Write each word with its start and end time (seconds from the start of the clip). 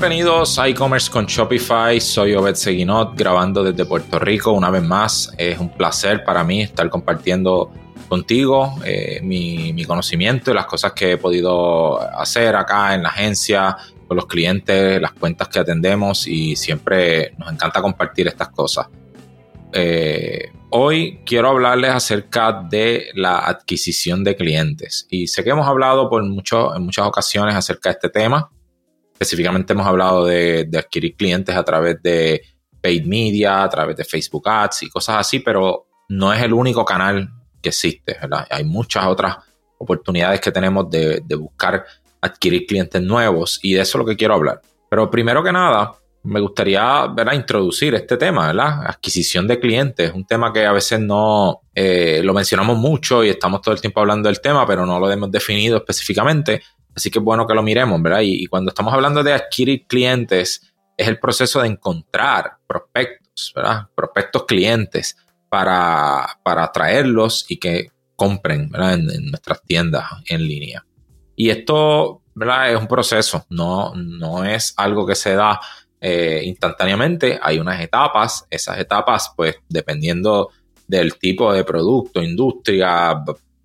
Bienvenidos 0.00 0.60
a 0.60 0.68
e-commerce 0.68 1.10
con 1.10 1.26
Shopify. 1.26 2.00
Soy 2.00 2.32
Obed 2.32 2.54
Seguinot 2.54 3.18
grabando 3.18 3.64
desde 3.64 3.84
Puerto 3.84 4.20
Rico 4.20 4.52
una 4.52 4.70
vez 4.70 4.84
más. 4.84 5.34
Es 5.36 5.58
un 5.58 5.70
placer 5.70 6.22
para 6.22 6.44
mí 6.44 6.62
estar 6.62 6.88
compartiendo 6.88 7.72
contigo 8.08 8.76
eh, 8.84 9.18
mi, 9.24 9.72
mi, 9.72 9.84
conocimiento 9.84 10.52
y 10.52 10.54
las 10.54 10.66
cosas 10.66 10.92
que 10.92 11.10
he 11.10 11.16
podido 11.16 12.00
hacer 12.00 12.54
acá 12.54 12.94
en 12.94 13.02
la 13.02 13.08
agencia, 13.08 13.76
con 14.06 14.16
los 14.16 14.26
clientes, 14.26 15.02
las 15.02 15.14
cuentas 15.14 15.48
que 15.48 15.58
atendemos 15.58 16.28
y 16.28 16.54
siempre 16.54 17.34
nos 17.36 17.50
encanta 17.52 17.82
compartir 17.82 18.28
estas 18.28 18.50
cosas. 18.50 18.86
Eh, 19.72 20.52
hoy 20.70 21.22
quiero 21.26 21.48
hablarles 21.48 21.90
acerca 21.90 22.52
de 22.52 23.08
la 23.14 23.40
adquisición 23.40 24.22
de 24.22 24.36
clientes 24.36 25.08
y 25.10 25.26
sé 25.26 25.42
que 25.42 25.50
hemos 25.50 25.66
hablado 25.66 26.08
por 26.08 26.22
mucho, 26.22 26.72
en 26.76 26.84
muchas 26.84 27.04
ocasiones 27.04 27.56
acerca 27.56 27.88
de 27.88 27.94
este 27.94 28.10
tema 28.10 28.48
Específicamente 29.18 29.72
hemos 29.72 29.84
hablado 29.84 30.26
de, 30.26 30.68
adquirir 30.78 31.16
clientes 31.16 31.56
a 31.56 31.64
través 31.64 32.00
de 32.00 32.40
paid 32.80 33.04
media, 33.04 33.64
a 33.64 33.68
través 33.68 33.96
de 33.96 34.04
Facebook 34.04 34.48
Ads 34.48 34.84
y 34.84 34.88
cosas 34.88 35.16
así, 35.16 35.40
pero 35.40 35.88
no 36.10 36.32
es 36.32 36.40
el 36.40 36.52
único 36.52 36.84
canal 36.84 37.28
que 37.60 37.70
existe, 37.70 38.16
¿verdad? 38.20 38.46
Hay 38.48 38.62
muchas 38.62 39.06
otras 39.06 39.38
oportunidades 39.78 40.40
que 40.40 40.52
tenemos 40.52 40.88
de, 40.88 41.20
buscar 41.36 41.84
adquirir 42.20 42.64
clientes 42.64 43.02
nuevos 43.02 43.58
y 43.60 43.72
de 43.72 43.80
eso 43.80 43.98
es 43.98 44.04
lo 44.04 44.06
que 44.08 44.16
quiero 44.16 44.34
hablar. 44.34 44.60
Pero 44.88 45.10
primero 45.10 45.42
que 45.42 45.50
nada, 45.50 45.94
me 46.22 46.38
gustaría 46.38 47.12
introducir 47.32 47.96
este 47.96 48.16
tema, 48.16 48.46
¿verdad? 48.46 48.86
Adquisición 48.86 49.48
de 49.48 49.58
clientes, 49.58 50.12
un 50.14 50.24
tema 50.24 50.52
que 50.52 50.64
a 50.64 50.72
veces 50.72 51.00
no 51.00 51.62
eh, 51.74 52.20
lo 52.22 52.34
mencionamos 52.34 52.78
mucho 52.78 53.24
y 53.24 53.30
estamos 53.30 53.62
todo 53.62 53.74
el 53.74 53.80
tiempo 53.80 53.98
hablando 53.98 54.28
del 54.28 54.40
tema, 54.40 54.64
pero 54.64 54.86
no 54.86 55.00
lo 55.00 55.10
hemos 55.10 55.32
definido 55.32 55.78
específicamente. 55.78 56.62
Así 56.94 57.10
que 57.10 57.18
es 57.18 57.24
bueno 57.24 57.46
que 57.46 57.54
lo 57.54 57.62
miremos, 57.62 58.00
¿verdad? 58.02 58.20
Y, 58.22 58.46
cuando 58.46 58.70
estamos 58.70 58.92
hablando 58.92 59.22
de 59.22 59.32
adquirir 59.32 59.86
clientes, 59.86 60.72
es 60.96 61.08
el 61.08 61.18
proceso 61.18 61.60
de 61.60 61.68
encontrar 61.68 62.58
prospectos, 62.66 63.52
¿verdad? 63.54 63.88
Prospectos 63.94 64.44
clientes 64.46 65.16
para, 65.48 66.26
para 66.42 66.64
atraerlos 66.64 67.46
y 67.48 67.58
que 67.58 67.92
compren, 68.16 68.68
¿verdad? 68.70 68.94
En, 68.94 69.30
nuestras 69.30 69.62
tiendas 69.62 70.04
en 70.26 70.42
línea. 70.42 70.84
Y 71.36 71.50
esto, 71.50 72.22
¿verdad? 72.34 72.72
Es 72.72 72.80
un 72.80 72.88
proceso, 72.88 73.46
no, 73.48 73.94
no 73.94 74.44
es 74.44 74.74
algo 74.76 75.06
que 75.06 75.14
se 75.14 75.34
da 75.34 75.60
eh, 76.00 76.42
instantáneamente. 76.44 77.38
Hay 77.40 77.58
unas 77.58 77.80
etapas, 77.80 78.44
esas 78.50 78.78
etapas, 78.78 79.32
pues, 79.36 79.56
dependiendo 79.68 80.50
del 80.88 81.18
tipo 81.18 81.52
de 81.52 81.64
producto, 81.64 82.22
industria, 82.22 83.22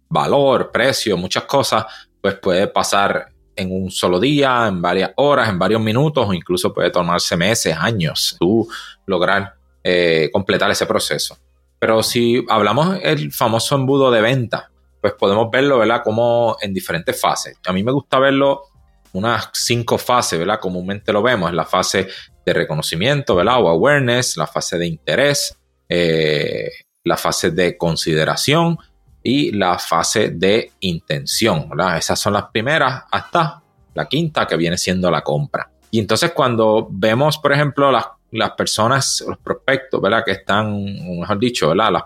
valor, 0.10 0.70
precio, 0.72 1.18
muchas 1.18 1.46
cosas, 1.46 1.86
pues 2.24 2.36
puede 2.36 2.68
pasar 2.70 3.28
en 3.54 3.70
un 3.70 3.92
solo 3.92 4.18
día, 4.18 4.66
en 4.70 4.82
varias 4.82 5.12
horas, 5.18 5.50
en 5.50 5.60
varios 5.60 5.82
minutos 5.82 6.26
o 6.26 6.34
incluso 6.34 6.74
puede 6.74 6.90
tomarse 6.90 7.36
meses, 7.36 7.76
años, 7.78 8.38
tú 8.40 8.66
lograr 9.06 9.56
eh, 9.84 10.30
completar 10.32 10.72
ese 10.72 10.86
proceso. 10.86 11.38
Pero 11.80 12.02
si 12.02 12.46
hablamos 12.48 13.02
del 13.02 13.34
famoso 13.34 13.76
embudo 13.76 14.10
de 14.10 14.22
venta, 14.22 14.72
pues 15.02 15.16
podemos 15.20 15.52
verlo, 15.52 15.80
¿verdad? 15.80 16.02
Como 16.02 16.56
en 16.62 16.74
diferentes 16.74 17.20
fases. 17.20 17.58
A 17.68 17.74
mí 17.74 17.84
me 17.84 17.92
gusta 17.92 18.20
verlo 18.20 18.68
unas 19.12 19.50
cinco 19.52 19.98
fases, 19.98 20.40
¿verdad? 20.40 20.62
Comúnmente 20.62 21.12
lo 21.12 21.22
vemos, 21.22 21.52
la 21.52 21.66
fase 21.66 22.08
de 22.46 22.54
reconocimiento, 22.54 23.36
¿verdad? 23.36 23.62
O 23.62 23.68
awareness, 23.68 24.38
la 24.38 24.48
fase 24.48 24.78
de 24.78 24.88
interés, 24.88 25.58
eh, 25.90 26.72
la 27.04 27.18
fase 27.18 27.52
de 27.52 27.78
consideración, 27.78 28.78
y 29.24 29.52
la 29.52 29.80
fase 29.80 30.30
de 30.30 30.74
intención. 30.82 31.70
¿verdad? 31.70 31.98
Esas 31.98 32.20
son 32.20 32.34
las 32.34 32.46
primeras 32.52 33.04
hasta 33.10 33.62
la 33.94 34.06
quinta 34.08 34.46
que 34.46 34.58
viene 34.58 34.78
siendo 34.78 35.10
la 35.10 35.22
compra. 35.22 35.70
Y 35.92 36.00
entonces 36.00 36.32
cuando 36.32 36.88
vemos, 36.92 37.38
por 37.38 37.54
ejemplo, 37.54 37.92
las, 37.92 38.06
las 38.32 38.52
personas, 38.52 39.24
los 39.28 39.38
prospectos, 39.38 40.02
¿verdad? 40.02 40.24
Que 40.26 40.32
están, 40.32 41.20
mejor 41.20 41.40
dicho. 41.40 41.74
Las 41.76 42.04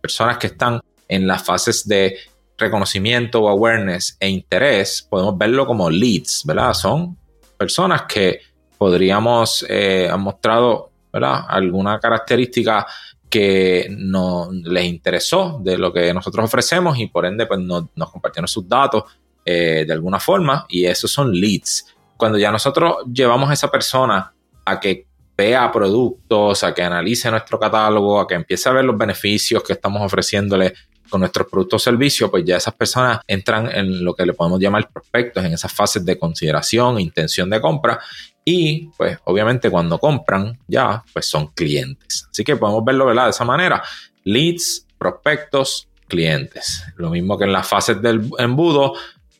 personas 0.00 0.38
que 0.38 0.46
están 0.46 0.80
en 1.08 1.26
las 1.26 1.42
fases 1.42 1.86
de 1.86 2.16
reconocimiento 2.56 3.42
o 3.42 3.48
awareness 3.48 4.16
e 4.20 4.28
interés, 4.28 5.06
podemos 5.08 5.36
verlo 5.36 5.66
como 5.66 5.90
leads, 5.90 6.44
¿verdad? 6.46 6.72
Son 6.74 7.18
personas 7.58 8.02
que 8.02 8.40
podríamos, 8.78 9.66
eh, 9.68 10.08
han 10.10 10.20
mostrado, 10.20 10.92
¿verdad? 11.12 11.44
Alguna 11.48 11.98
característica 11.98 12.86
que 13.34 13.88
no, 13.90 14.48
les 14.52 14.84
interesó 14.84 15.58
de 15.60 15.76
lo 15.76 15.92
que 15.92 16.14
nosotros 16.14 16.44
ofrecemos 16.44 16.96
y 17.00 17.08
por 17.08 17.26
ende 17.26 17.46
pues, 17.46 17.58
nos, 17.58 17.88
compartieron 18.12 18.46
sus 18.46 18.68
datos 18.68 19.02
eh, 19.44 19.84
de 19.84 19.92
alguna 19.92 20.20
forma 20.20 20.66
y 20.68 20.84
esos 20.84 21.10
son 21.10 21.32
leads. 21.32 21.96
Cuando 22.16 22.38
ya 22.38 22.52
nosotros 22.52 22.98
llevamos 23.12 23.50
a 23.50 23.54
esa 23.54 23.72
persona 23.72 24.32
a 24.64 24.78
que 24.78 25.08
vea 25.36 25.72
productos, 25.72 26.62
a 26.62 26.72
que 26.72 26.84
analice 26.84 27.28
nuestro 27.28 27.58
catálogo, 27.58 28.20
a 28.20 28.28
que 28.28 28.34
empiece 28.34 28.68
a 28.68 28.72
ver 28.72 28.84
los 28.84 28.96
beneficios 28.96 29.64
que 29.64 29.72
estamos 29.72 30.00
ofreciéndole 30.00 30.72
con 31.14 31.20
nuestros 31.20 31.46
productos 31.46 31.80
o 31.80 31.84
servicios, 31.84 32.28
pues 32.28 32.44
ya 32.44 32.56
esas 32.56 32.74
personas 32.74 33.20
entran 33.28 33.70
en 33.72 34.04
lo 34.04 34.14
que 34.14 34.26
le 34.26 34.32
podemos 34.32 34.58
llamar 34.58 34.90
prospectos, 34.90 35.44
en 35.44 35.52
esas 35.52 35.72
fases 35.72 36.04
de 36.04 36.18
consideración, 36.18 36.98
intención 36.98 37.48
de 37.48 37.60
compra, 37.60 38.00
y 38.44 38.88
pues 38.96 39.16
obviamente 39.22 39.70
cuando 39.70 40.00
compran 40.00 40.58
ya 40.66 41.04
pues 41.12 41.26
son 41.26 41.52
clientes. 41.54 42.26
Así 42.28 42.42
que 42.42 42.56
podemos 42.56 42.84
verlo 42.84 43.06
de 43.06 43.30
esa 43.30 43.44
manera. 43.44 43.80
Leads, 44.24 44.88
prospectos, 44.98 45.86
clientes. 46.08 46.82
Lo 46.96 47.10
mismo 47.10 47.38
que 47.38 47.44
en 47.44 47.52
las 47.52 47.68
fases 47.68 48.02
del 48.02 48.28
embudo, 48.36 48.94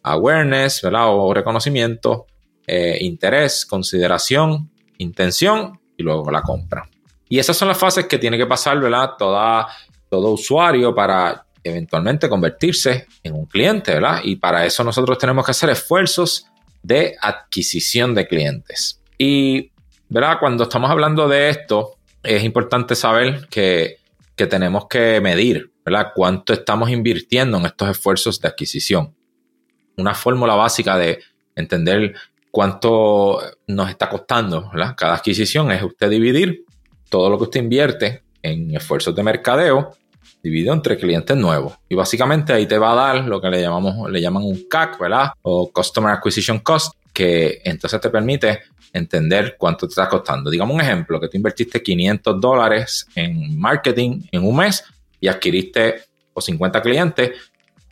awareness, 0.05 0.81
¿verdad? 0.81 1.06
O 1.09 1.35
reconocimiento, 1.35 2.27
eh, 2.69 2.99
interés, 3.01 3.67
consideración, 3.67 4.71
intención 4.99 5.81
y 5.97 6.05
luego 6.05 6.31
la 6.31 6.43
compra. 6.43 6.89
Y 7.29 7.41
esas 7.41 7.56
son 7.56 7.67
las 7.67 7.79
fases 7.79 8.06
que 8.06 8.19
tiene 8.19 8.39
que 8.39 8.47
pasar, 8.47 8.79
¿verdad? 8.79 9.15
Toda, 9.19 9.67
todo 10.09 10.31
usuario 10.31 10.95
para 10.95 11.45
eventualmente 11.65 12.29
convertirse 12.29 13.07
en 13.23 13.35
un 13.35 13.47
cliente, 13.47 13.95
¿verdad? 13.95 14.21
Y 14.23 14.37
para 14.37 14.65
eso 14.67 14.85
nosotros 14.85 15.19
tenemos 15.19 15.45
que 15.45 15.51
hacer 15.51 15.71
esfuerzos 15.71 16.47
de 16.83 17.17
adquisición 17.21 18.15
de 18.15 18.29
clientes. 18.29 19.01
Y, 19.19 19.73
¿verdad? 20.09 20.37
Cuando 20.39 20.65
estamos 20.65 20.91
hablando 20.91 21.27
de 21.27 21.49
esto, 21.49 21.97
es 22.23 22.45
importante 22.45 22.95
saber 22.95 23.49
que, 23.49 23.99
tenemos 24.37 24.89
que 24.89 25.21
medir, 25.21 25.73
¿verdad? 25.85 26.09
Cuánto 26.15 26.53
estamos 26.53 26.91
invirtiendo 26.91 27.57
en 27.57 27.67
estos 27.67 27.89
esfuerzos 27.89 28.41
de 28.41 28.49
adquisición. 28.49 29.15
Una 29.97 30.15
fórmula 30.15 30.55
básica 30.55 30.99
de 30.99 31.21
entender 31.55 32.15
cuánto 32.51 33.41
nos 33.69 33.91
está 33.91 34.09
costando 34.09 34.71
¿verdad? 34.73 34.95
cada 34.97 35.15
adquisición 35.15 35.71
es 35.71 35.83
usted 35.83 36.11
dividir 36.11 36.65
todo 37.09 37.31
lo 37.31 37.39
que 37.39 37.45
usted 37.45 37.61
invierte 37.61 38.25
en 38.43 38.75
esfuerzos 38.75 39.15
de 39.15 39.23
mercadeo 39.23 39.97
dividido 40.44 40.75
entre 40.75 40.99
clientes 40.99 41.34
nuevos. 41.37 41.72
Y 41.88 41.94
básicamente 41.94 42.53
ahí 42.53 42.66
te 42.66 42.77
va 42.77 42.93
a 42.93 42.94
dar 42.94 43.25
lo 43.25 43.41
que 43.41 43.49
le 43.49 43.62
llamamos, 43.62 44.10
le 44.10 44.21
llaman 44.21 44.43
un 44.43 44.69
CAC, 44.69 45.00
¿verdad? 45.00 45.32
O 45.41 45.72
Customer 45.72 46.12
Acquisition 46.12 46.59
Cost, 46.59 46.94
que 47.15 47.62
entonces 47.65 47.99
te 47.99 48.10
permite 48.10 48.60
entender 48.93 49.56
cuánto 49.59 49.87
te 49.87 49.93
está 49.93 50.06
costando. 50.06 50.50
Digamos 50.50 50.75
un 50.75 50.82
ejemplo, 50.82 51.19
que 51.19 51.28
tú 51.28 51.38
invertiste 51.38 51.82
500 51.82 52.38
dólares 52.38 53.06
en 53.14 53.58
marketing 53.58 54.20
en 54.31 54.46
un 54.46 54.55
mes 54.55 54.85
y 55.19 55.29
adquiriste 55.29 56.02
o 56.35 56.43
50 56.43 56.82
clientes, 56.82 57.31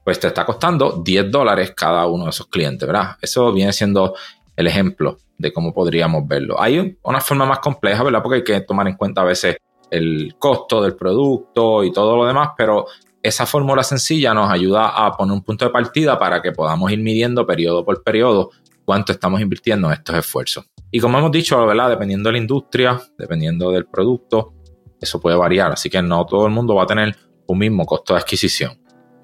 pues 0.05 0.21
te 0.21 0.27
está 0.27 0.45
costando 0.45 1.01
10 1.03 1.31
dólares 1.31 1.73
cada 1.75 2.07
uno 2.07 2.25
de 2.25 2.31
esos 2.31 2.49
clientes, 2.49 2.87
¿verdad? 2.87 3.17
Eso 3.23 3.51
viene 3.51 3.73
siendo 3.73 4.15
el 4.55 4.67
ejemplo 4.67 5.17
de 5.39 5.55
cómo 5.55 5.73
podríamos 5.73 6.29
verlo. 6.29 6.61
Hay 6.61 6.99
una 7.03 7.21
forma 7.23 7.47
más 7.47 7.61
compleja, 7.61 8.03
¿verdad? 8.03 8.23
Porque 8.23 8.37
hay 8.37 8.45
que 8.45 8.61
tomar 8.61 8.87
en 8.89 8.97
cuenta 8.97 9.23
a 9.23 9.25
veces 9.25 9.57
el 9.93 10.37
costo 10.39 10.83
del 10.83 10.97
producto 10.97 11.85
y 11.85 11.93
todo 11.93 12.17
lo 12.17 12.25
demás, 12.25 12.51
pero 12.57 12.87
esa 13.23 13.45
fórmula 13.45 13.85
sencilla 13.85 14.33
nos 14.33 14.51
ayuda 14.51 14.89
a 14.89 15.13
poner 15.13 15.35
un 15.35 15.43
punto 15.43 15.67
de 15.67 15.71
partida 15.71 16.19
para 16.19 16.41
que 16.41 16.51
podamos 16.51 16.91
ir 16.91 16.99
midiendo 16.99 17.47
periodo 17.47 17.85
por 17.85 18.03
periodo 18.03 18.51
cuánto 18.87 19.13
estamos 19.13 19.41
invirtiendo 19.43 19.89
en 19.89 19.95
estos 19.95 20.17
esfuerzos. 20.17 20.65
Y 20.91 20.99
como 20.99 21.19
hemos 21.19 21.31
dicho, 21.31 21.65
¿verdad? 21.67 21.91
dependiendo 21.91 22.31
de 22.31 22.33
la 22.33 22.39
industria, 22.39 23.01
dependiendo 23.19 23.71
del 23.71 23.85
producto, 23.85 24.55
eso 24.99 25.21
puede 25.21 25.37
variar, 25.37 25.73
así 25.73 25.91
que 25.91 26.01
no 26.01 26.25
todo 26.25 26.47
el 26.47 26.53
mundo 26.53 26.75
va 26.75 26.85
a 26.85 26.87
tener 26.87 27.15
un 27.47 27.59
mismo 27.59 27.85
costo 27.85 28.15
de 28.15 28.21
adquisición. 28.21 28.81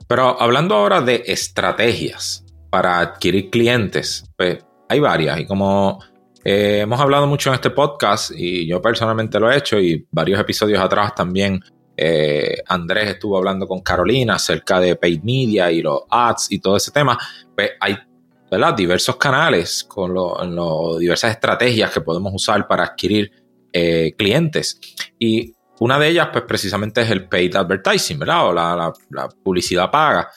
Pero 0.07 0.41
hablando 0.41 0.75
ahora 0.75 1.01
de 1.01 1.23
estrategias 1.27 2.45
para 2.71 3.01
adquirir 3.01 3.49
clientes, 3.49 4.25
pues 4.37 4.65
hay 4.89 5.01
varias 5.01 5.41
y 5.41 5.47
como 5.47 6.01
eh, 6.51 6.81
hemos 6.81 6.99
hablado 6.99 7.27
mucho 7.27 7.51
en 7.51 7.57
este 7.57 7.69
podcast 7.69 8.31
y 8.35 8.67
yo 8.67 8.81
personalmente 8.81 9.39
lo 9.39 9.53
he 9.53 9.59
hecho 9.59 9.79
y 9.79 10.07
varios 10.11 10.41
episodios 10.41 10.81
atrás 10.81 11.15
también 11.15 11.61
eh, 11.95 12.63
Andrés 12.67 13.11
estuvo 13.11 13.37
hablando 13.37 13.69
con 13.69 13.83
Carolina 13.83 14.37
acerca 14.37 14.81
de 14.81 14.97
paid 14.97 15.23
media 15.23 15.71
y 15.71 15.83
los 15.83 16.05
ads 16.09 16.51
y 16.51 16.59
todo 16.59 16.79
ese 16.79 16.91
tema. 16.91 17.19
Pues 17.55 17.73
hay 17.79 17.99
¿verdad? 18.51 18.73
diversos 18.73 19.17
canales 19.17 19.85
con 19.85 20.15
diversas 20.99 21.33
estrategias 21.33 21.91
que 21.91 22.01
podemos 22.01 22.33
usar 22.35 22.67
para 22.67 22.85
adquirir 22.85 23.31
eh, 23.71 24.15
clientes. 24.17 24.81
Y 25.19 25.53
una 25.81 25.99
de 25.99 26.09
ellas, 26.09 26.31
pues 26.33 26.45
precisamente 26.45 27.03
es 27.03 27.11
el 27.11 27.29
paid 27.29 27.57
advertising, 27.57 28.21
¿verdad? 28.21 28.47
O 28.47 28.53
la 28.55 29.29
publicidad 29.45 29.91
paga 29.91 30.31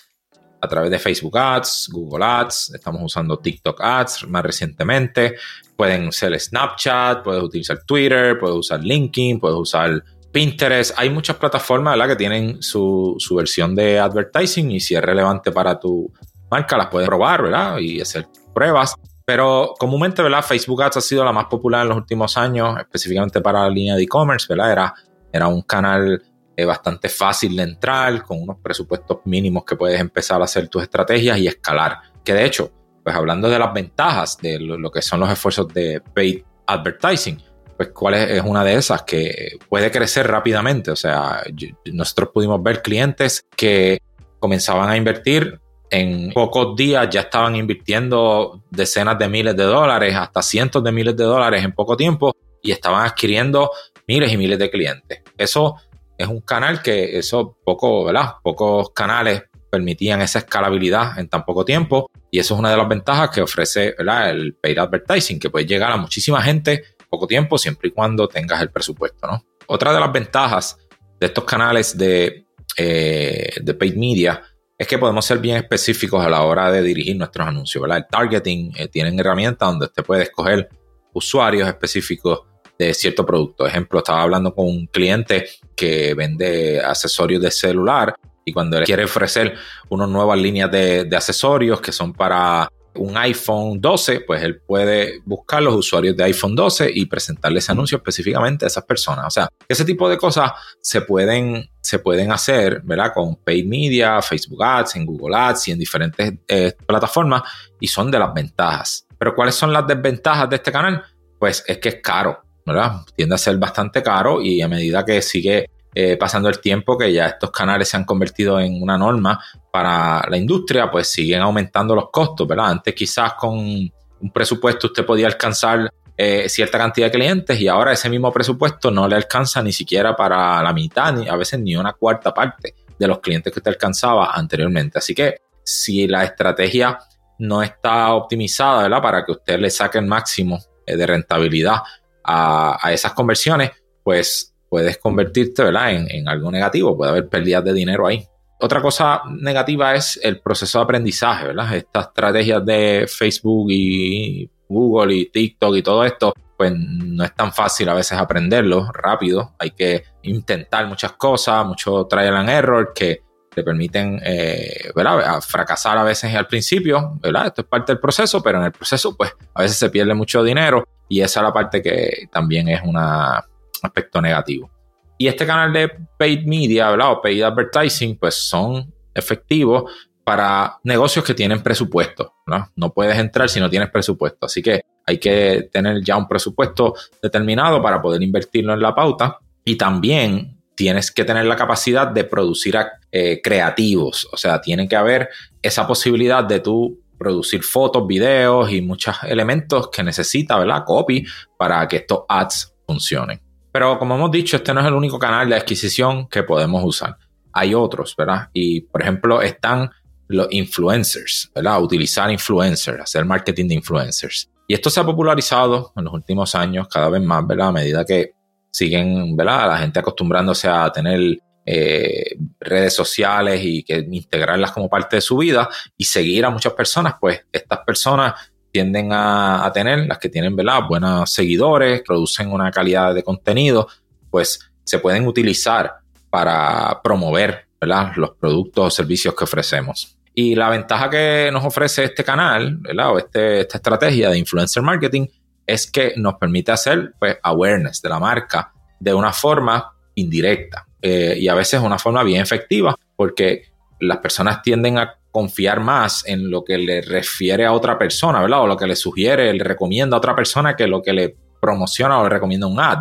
a 0.61 0.67
través 0.67 0.91
de 0.91 0.99
Facebook 0.99 1.37
Ads, 1.37 1.89
Google 1.91 2.23
Ads, 2.23 2.73
estamos 2.75 3.01
usando 3.03 3.39
TikTok 3.39 3.81
Ads 3.81 4.27
más 4.27 4.43
recientemente, 4.43 5.35
pueden 5.81 6.11
ser 6.11 6.39
Snapchat, 6.39 7.23
puedes 7.23 7.41
utilizar 7.41 7.83
Twitter, 7.83 8.37
puedes 8.37 8.55
usar 8.55 8.83
LinkedIn, 8.83 9.39
puedes 9.39 9.57
usar 9.57 10.03
Pinterest. 10.31 10.93
Hay 10.95 11.09
muchas 11.09 11.37
plataformas 11.37 11.93
¿verdad? 11.93 12.09
que 12.09 12.17
tienen 12.17 12.61
su, 12.61 13.15
su 13.17 13.33
versión 13.33 13.73
de 13.73 13.97
advertising 13.97 14.69
y 14.69 14.79
si 14.79 14.93
es 14.93 15.01
relevante 15.01 15.51
para 15.51 15.79
tu 15.79 16.13
marca, 16.51 16.77
las 16.77 16.85
puedes 16.85 17.09
probar 17.09 17.41
¿verdad? 17.41 17.79
y 17.79 17.99
hacer 17.99 18.27
pruebas. 18.53 18.93
Pero 19.25 19.73
comúnmente, 19.79 20.21
¿verdad? 20.21 20.43
Facebook 20.43 20.83
Ads 20.83 20.97
ha 20.97 21.01
sido 21.01 21.25
la 21.25 21.31
más 21.31 21.45
popular 21.45 21.81
en 21.81 21.89
los 21.89 21.97
últimos 21.97 22.37
años, 22.37 22.77
específicamente 22.77 23.41
para 23.41 23.63
la 23.63 23.69
línea 23.71 23.95
de 23.95 24.03
e-commerce, 24.03 24.45
¿verdad? 24.47 24.71
Era, 24.71 24.93
era 25.33 25.47
un 25.47 25.63
canal 25.63 26.21
eh, 26.55 26.63
bastante 26.63 27.09
fácil 27.09 27.55
de 27.55 27.63
entrar, 27.63 28.21
con 28.21 28.39
unos 28.39 28.57
presupuestos 28.61 29.17
mínimos 29.25 29.63
que 29.65 29.75
puedes 29.75 29.99
empezar 29.99 30.41
a 30.41 30.43
hacer 30.43 30.67
tus 30.67 30.83
estrategias 30.83 31.39
y 31.39 31.47
escalar. 31.47 31.97
Que 32.23 32.35
de 32.35 32.45
hecho, 32.45 32.71
pues 33.03 33.15
hablando 33.15 33.49
de 33.49 33.59
las 33.59 33.73
ventajas 33.73 34.37
de 34.37 34.59
lo, 34.59 34.91
que 34.91 35.01
son 35.01 35.19
los 35.19 35.29
esfuerzos 35.29 35.67
de 35.73 36.01
paid 36.13 36.43
advertising, 36.67 37.41
pues 37.77 37.89
cuál 37.89 38.13
es, 38.13 38.41
una 38.43 38.63
de 38.63 38.75
esas 38.75 39.03
que 39.03 39.57
puede 39.69 39.91
crecer 39.91 40.27
rápidamente. 40.27 40.91
O 40.91 40.95
sea, 40.95 41.43
nosotros 41.91 42.29
pudimos 42.33 42.61
ver 42.61 42.81
clientes 42.81 43.45
que 43.55 43.99
comenzaban 44.39 44.89
a 44.89 44.97
invertir 44.97 45.59
en 45.91 46.31
pocos 46.31 46.75
días 46.75 47.09
ya 47.11 47.21
estaban 47.21 47.55
invirtiendo 47.55 48.63
decenas 48.69 49.19
de 49.19 49.27
miles 49.27 49.55
de 49.57 49.63
dólares, 49.63 50.15
hasta 50.15 50.41
cientos 50.41 50.81
de 50.83 50.91
miles 50.91 51.17
de 51.17 51.25
dólares 51.25 51.63
en 51.63 51.73
poco 51.73 51.97
tiempo 51.97 52.33
y 52.61 52.71
estaban 52.71 53.05
adquiriendo 53.05 53.71
miles 54.07 54.31
y 54.31 54.37
miles 54.37 54.57
de 54.57 54.69
clientes. 54.69 55.21
Eso 55.37 55.75
es 56.17 56.27
un 56.27 56.41
canal 56.41 56.81
que 56.81 57.17
eso 57.17 57.57
poco, 57.65 58.05
¿verdad? 58.05 58.35
Pocos 58.41 58.91
canales 58.91 59.43
permitían 59.69 60.21
esa 60.21 60.39
escalabilidad 60.39 61.17
en 61.17 61.27
tan 61.27 61.43
poco 61.43 61.65
tiempo 61.65 62.10
y 62.31 62.39
eso 62.39 62.53
es 62.53 62.59
una 62.59 62.71
de 62.71 62.77
las 62.77 62.87
ventajas 62.87 63.29
que 63.29 63.41
ofrece 63.41 63.93
el 63.99 64.55
paid 64.55 64.77
advertising, 64.77 65.37
que 65.37 65.49
puede 65.49 65.65
llegar 65.65 65.91
a 65.91 65.97
muchísima 65.97 66.41
gente 66.41 66.71
en 66.73 67.05
poco 67.09 67.27
tiempo 67.27 67.57
siempre 67.57 67.89
y 67.89 67.91
cuando 67.91 68.27
tengas 68.29 68.61
el 68.61 68.71
presupuesto, 68.71 69.27
¿no? 69.27 69.45
Otra 69.67 69.93
de 69.93 69.99
las 69.99 70.11
ventajas 70.11 70.77
de 71.19 71.27
estos 71.27 71.43
canales 71.43 71.97
de, 71.97 72.45
eh, 72.77 73.49
de 73.61 73.73
paid 73.73 73.95
media 73.95 74.41
es 74.77 74.87
que 74.87 74.97
podemos 74.97 75.25
ser 75.25 75.39
bien 75.39 75.57
específicos 75.57 76.25
a 76.25 76.29
la 76.29 76.41
hora 76.43 76.71
de 76.71 76.81
dirigir 76.81 77.17
nuestros 77.17 77.45
anuncios, 77.45 77.81
¿verdad? 77.81 77.97
El 77.97 78.07
targeting 78.07 78.71
eh, 78.77 78.87
tienen 78.87 79.19
herramientas 79.19 79.69
donde 79.69 79.85
usted 79.87 80.03
puede 80.03 80.23
escoger 80.23 80.69
usuarios 81.13 81.67
específicos 81.67 82.39
de 82.79 82.93
cierto 82.93 83.25
producto. 83.25 83.67
Ejemplo, 83.67 83.99
estaba 83.99 84.23
hablando 84.23 84.55
con 84.55 84.67
un 84.67 84.87
cliente 84.87 85.47
que 85.75 86.13
vende 86.13 86.81
accesorios 86.81 87.41
de 87.41 87.51
celular 87.51 88.15
y 88.45 88.53
cuando 88.53 88.77
él 88.77 88.85
quiere 88.85 89.03
ofrecer 89.03 89.55
unas 89.89 90.09
nuevas 90.09 90.39
líneas 90.39 90.71
de, 90.71 91.05
de 91.05 91.15
accesorios 91.15 91.79
que 91.81 91.91
son 91.91 92.13
para 92.13 92.69
un 92.95 93.17
iPhone 93.17 93.79
12, 93.79 94.21
pues 94.21 94.43
él 94.43 94.59
puede 94.59 95.21
buscar 95.25 95.63
los 95.63 95.75
usuarios 95.75 96.15
de 96.15 96.23
iPhone 96.25 96.55
12 96.55 96.91
y 96.93 97.05
presentarle 97.05 97.59
ese 97.59 97.71
anuncio 97.71 97.97
específicamente 97.97 98.65
a 98.65 98.67
esas 98.67 98.83
personas. 98.83 99.25
O 99.27 99.29
sea, 99.29 99.49
ese 99.67 99.85
tipo 99.85 100.09
de 100.09 100.17
cosas 100.17 100.51
se 100.81 101.01
pueden, 101.01 101.69
se 101.81 101.99
pueden 101.99 102.31
hacer, 102.31 102.81
¿verdad? 102.83 103.13
Con 103.13 103.37
paid 103.37 103.65
media, 103.65 104.21
Facebook 104.21 104.63
Ads, 104.63 104.95
en 104.97 105.05
Google 105.05 105.35
Ads 105.35 105.69
y 105.69 105.71
en 105.71 105.79
diferentes 105.79 106.33
eh, 106.47 106.73
plataformas 106.85 107.43
y 107.79 107.87
son 107.87 108.11
de 108.11 108.19
las 108.19 108.33
ventajas. 108.33 109.07
Pero 109.17 109.35
¿cuáles 109.35 109.55
son 109.55 109.71
las 109.71 109.87
desventajas 109.87 110.49
de 110.49 110.57
este 110.57 110.71
canal? 110.71 111.03
Pues 111.39 111.63
es 111.67 111.77
que 111.77 111.89
es 111.89 112.01
caro, 112.03 112.41
¿verdad? 112.65 113.01
Tiende 113.15 113.35
a 113.35 113.37
ser 113.37 113.57
bastante 113.57 114.03
caro 114.03 114.41
y 114.41 114.61
a 114.61 114.67
medida 114.67 115.05
que 115.05 115.21
sigue 115.21 115.69
eh, 115.93 116.15
pasando 116.17 116.47
el 116.47 116.59
tiempo 116.59 116.97
que 116.97 117.11
ya 117.11 117.27
estos 117.27 117.51
canales 117.51 117.89
se 117.89 117.97
han 117.97 118.05
convertido 118.05 118.59
en 118.59 118.81
una 118.81 118.97
norma 118.97 119.43
para 119.71 120.25
la 120.29 120.37
industria, 120.37 120.89
pues 120.89 121.07
siguen 121.07 121.41
aumentando 121.41 121.93
los 121.93 122.09
costos, 122.09 122.47
¿verdad? 122.47 122.69
Antes 122.69 122.95
quizás 122.95 123.33
con 123.33 123.57
un 123.57 124.31
presupuesto 124.33 124.87
usted 124.87 125.05
podía 125.05 125.27
alcanzar 125.27 125.91
eh, 126.15 126.47
cierta 126.47 126.77
cantidad 126.77 127.07
de 127.07 127.11
clientes 127.11 127.59
y 127.59 127.67
ahora 127.67 127.91
ese 127.91 128.09
mismo 128.09 128.31
presupuesto 128.31 128.91
no 128.91 129.07
le 129.07 129.15
alcanza 129.15 129.61
ni 129.61 129.73
siquiera 129.73 130.15
para 130.15 130.61
la 130.61 130.71
mitad, 130.71 131.13
ni 131.13 131.27
a 131.27 131.35
veces 131.35 131.59
ni 131.59 131.75
una 131.75 131.93
cuarta 131.93 132.33
parte 132.33 132.75
de 132.97 133.07
los 133.07 133.19
clientes 133.19 133.51
que 133.51 133.59
usted 133.59 133.71
alcanzaba 133.71 134.31
anteriormente. 134.31 134.99
Así 134.99 135.13
que 135.13 135.41
si 135.63 136.07
la 136.07 136.23
estrategia 136.23 136.99
no 137.39 137.63
está 137.63 138.13
optimizada, 138.13 138.83
¿verdad? 138.83 139.01
Para 139.01 139.25
que 139.25 139.31
usted 139.31 139.59
le 139.59 139.69
saque 139.69 139.97
el 139.97 140.05
máximo 140.05 140.59
eh, 140.85 140.95
de 140.95 141.05
rentabilidad 141.07 141.77
a, 142.23 142.77
a 142.79 142.93
esas 142.93 143.13
conversiones, 143.13 143.71
pues 144.03 144.50
puedes 144.71 144.97
convertirte 144.99 145.65
¿verdad? 145.65 145.91
En, 145.91 146.29
algo 146.29 146.49
negativo, 146.49 146.95
puede 146.95 147.11
haber 147.11 147.27
pérdidas 147.27 147.65
de 147.65 147.73
dinero 147.73 148.07
ahí. 148.07 148.25
Otra 148.61 148.81
cosa 148.81 149.21
negativa 149.29 149.93
es 149.95 150.17
el 150.23 150.39
proceso 150.39 150.79
de 150.79 150.83
aprendizaje, 150.85 151.47
¿verdad? 151.47 151.75
Estas 151.75 152.07
estrategias 152.07 152.65
de 152.65 153.05
Facebook 153.05 153.67
y 153.69 154.49
Google 154.69 155.13
y 155.13 155.29
TikTok 155.29 155.75
y 155.75 155.81
todo 155.81 156.05
esto, 156.05 156.33
pues 156.57 156.71
no 156.73 157.23
es 157.25 157.35
tan 157.35 157.51
fácil 157.51 157.89
a 157.89 157.95
veces 157.95 158.17
aprenderlo 158.17 158.89
rápido. 158.93 159.55
Hay 159.59 159.71
que 159.71 160.03
intentar 160.21 160.87
muchas 160.87 161.13
cosas, 161.13 161.65
mucho 161.65 162.05
trial 162.05 162.37
and 162.37 162.49
error 162.49 162.93
que 162.95 163.23
te 163.53 163.63
permiten 163.63 164.21
eh, 164.23 164.89
¿verdad? 164.95 165.41
fracasar 165.41 165.97
a 165.97 166.03
veces 166.03 166.33
al 166.33 166.47
principio, 166.47 167.17
¿verdad? 167.19 167.47
Esto 167.47 167.63
es 167.63 167.67
parte 167.67 167.91
del 167.91 167.99
proceso, 167.99 168.41
pero 168.41 168.59
en 168.59 168.65
el 168.65 168.71
proceso 168.71 169.17
pues 169.17 169.35
a 169.53 169.63
veces 169.63 169.77
se 169.77 169.89
pierde 169.89 170.13
mucho 170.13 170.41
dinero 170.43 170.87
y 171.09 171.19
esa 171.19 171.41
es 171.41 171.43
la 171.43 171.51
parte 171.51 171.81
que 171.81 172.29
también 172.31 172.69
es 172.69 172.81
una, 172.85 173.43
aspecto 173.87 174.21
negativo. 174.21 174.71
Y 175.17 175.27
este 175.27 175.45
canal 175.45 175.71
de 175.71 175.89
paid 176.17 176.45
media, 176.45 176.89
¿verdad? 176.89 177.11
O 177.11 177.21
paid 177.21 177.43
advertising, 177.43 178.17
pues 178.17 178.35
son 178.35 178.93
efectivos 179.13 179.91
para 180.23 180.79
negocios 180.83 181.25
que 181.25 181.33
tienen 181.33 181.61
presupuesto. 181.61 182.35
¿no? 182.47 182.71
no 182.75 182.93
puedes 182.93 183.17
entrar 183.17 183.49
si 183.49 183.59
no 183.59 183.69
tienes 183.69 183.89
presupuesto. 183.89 184.45
Así 184.45 184.61
que 184.61 184.81
hay 185.05 185.17
que 185.17 185.69
tener 185.71 186.03
ya 186.03 186.17
un 186.17 186.27
presupuesto 186.27 186.95
determinado 187.21 187.81
para 187.81 188.01
poder 188.01 188.21
invertirlo 188.23 188.73
en 188.73 188.81
la 188.81 188.95
pauta. 188.95 189.39
Y 189.63 189.75
también 189.75 190.57
tienes 190.75 191.11
que 191.11 191.25
tener 191.25 191.45
la 191.45 191.55
capacidad 191.55 192.07
de 192.07 192.23
producir 192.23 192.75
eh, 193.11 193.41
creativos. 193.43 194.27
O 194.31 194.37
sea, 194.37 194.59
tiene 194.61 194.87
que 194.87 194.95
haber 194.95 195.29
esa 195.61 195.85
posibilidad 195.85 196.43
de 196.43 196.59
tú 196.59 196.99
producir 197.17 197.61
fotos, 197.61 198.07
videos 198.07 198.71
y 198.71 198.81
muchos 198.81 199.15
elementos 199.23 199.89
que 199.89 200.01
necesita, 200.01 200.57
¿verdad? 200.57 200.83
Copy 200.85 201.23
para 201.57 201.87
que 201.87 201.97
estos 201.97 202.21
ads 202.27 202.73
funcionen. 202.87 203.39
Pero 203.71 203.97
como 203.97 204.15
hemos 204.15 204.31
dicho, 204.31 204.57
este 204.57 204.73
no 204.73 204.81
es 204.81 204.87
el 204.87 204.93
único 204.93 205.17
canal 205.17 205.49
de 205.49 205.55
adquisición 205.55 206.27
que 206.27 206.43
podemos 206.43 206.83
usar. 206.83 207.17
Hay 207.53 207.73
otros, 207.73 208.15
¿verdad? 208.15 208.49
Y 208.53 208.81
por 208.81 209.01
ejemplo 209.01 209.41
están 209.41 209.89
los 210.27 210.47
influencers, 210.51 211.51
¿verdad? 211.53 211.81
Utilizar 211.81 212.31
influencers, 212.31 213.01
hacer 213.01 213.25
marketing 213.25 213.67
de 213.67 213.75
influencers. 213.75 214.49
Y 214.67 214.73
esto 214.73 214.89
se 214.89 214.99
ha 214.99 215.05
popularizado 215.05 215.91
en 215.95 216.05
los 216.05 216.13
últimos 216.13 216.55
años 216.55 216.87
cada 216.87 217.09
vez 217.09 217.21
más, 217.21 217.45
¿verdad? 217.45 217.67
A 217.69 217.71
medida 217.73 218.05
que 218.05 218.33
siguen, 218.69 219.35
¿verdad? 219.35 219.67
La 219.67 219.77
gente 219.77 219.99
acostumbrándose 219.99 220.67
a 220.69 220.89
tener 220.91 221.39
eh, 221.65 222.37
redes 222.59 222.95
sociales 222.95 223.61
y 223.63 223.83
que 223.83 223.97
integrarlas 224.09 224.71
como 224.71 224.89
parte 224.89 225.17
de 225.17 225.21
su 225.21 225.37
vida 225.37 225.69
y 225.97 226.05
seguir 226.05 226.45
a 226.45 226.49
muchas 226.49 226.73
personas, 226.73 227.15
pues 227.19 227.45
estas 227.51 227.79
personas 227.79 228.33
tienden 228.71 229.09
a, 229.11 229.69
tener, 229.73 230.07
las 230.07 230.17
que 230.17 230.29
tienen 230.29 230.55
¿verdad? 230.55 230.81
buenos 230.87 231.31
seguidores, 231.31 232.01
producen 232.01 232.51
una 232.51 232.71
calidad 232.71 233.13
de 233.13 233.23
contenido, 233.23 233.87
pues 234.29 234.71
se 234.83 234.99
pueden 234.99 235.27
utilizar 235.27 235.95
para 236.29 237.01
promover 237.03 237.67
¿verdad? 237.79 238.13
los 238.15 238.31
productos 238.31 238.85
o 238.85 238.89
servicios 238.89 239.35
que 239.35 239.43
ofrecemos. 239.43 240.17
Y 240.33 240.55
la 240.55 240.69
ventaja 240.69 241.09
que 241.09 241.49
nos 241.51 241.65
ofrece 241.65 242.05
este 242.05 242.23
canal, 242.23 242.77
¿verdad? 242.77 243.11
o 243.11 243.17
este, 243.17 243.61
esta 243.61 243.77
estrategia 243.77 244.29
de 244.29 244.37
influencer 244.37 244.81
marketing, 244.81 245.27
es 245.67 245.89
que 245.89 246.13
nos 246.15 246.35
permite 246.35 246.71
hacer 246.71 247.13
pues, 247.19 247.37
awareness 247.43 248.01
de 248.01 248.09
la 248.09 248.19
marca 248.19 248.73
de 248.99 249.13
una 249.13 249.33
forma 249.33 249.93
indirecta 250.15 250.87
eh, 251.01 251.35
y 251.37 251.47
a 251.47 251.55
veces 251.55 251.81
una 251.81 251.97
forma 251.97 252.23
bien 252.23 252.41
efectiva, 252.41 252.95
porque 253.15 253.71
las 253.99 254.17
personas 254.17 254.61
tienden 254.61 254.97
a 254.97 255.17
confiar 255.31 255.79
más 255.79 256.23
en 256.27 256.49
lo 256.49 256.63
que 256.63 256.77
le 256.77 257.01
refiere 257.01 257.65
a 257.65 257.73
otra 257.73 257.97
persona, 257.97 258.41
¿verdad? 258.41 258.61
O 258.61 258.67
lo 258.67 258.77
que 258.77 258.87
le 258.87 258.95
sugiere, 258.95 259.53
le 259.53 259.63
recomienda 259.63 260.15
a 260.15 260.19
otra 260.19 260.35
persona 260.35 260.75
que 260.75 260.87
lo 260.87 261.01
que 261.01 261.13
le 261.13 261.35
promociona 261.59 262.19
o 262.19 262.23
le 262.23 262.29
recomienda 262.29 262.67
un 262.67 262.79
ad. 262.79 262.99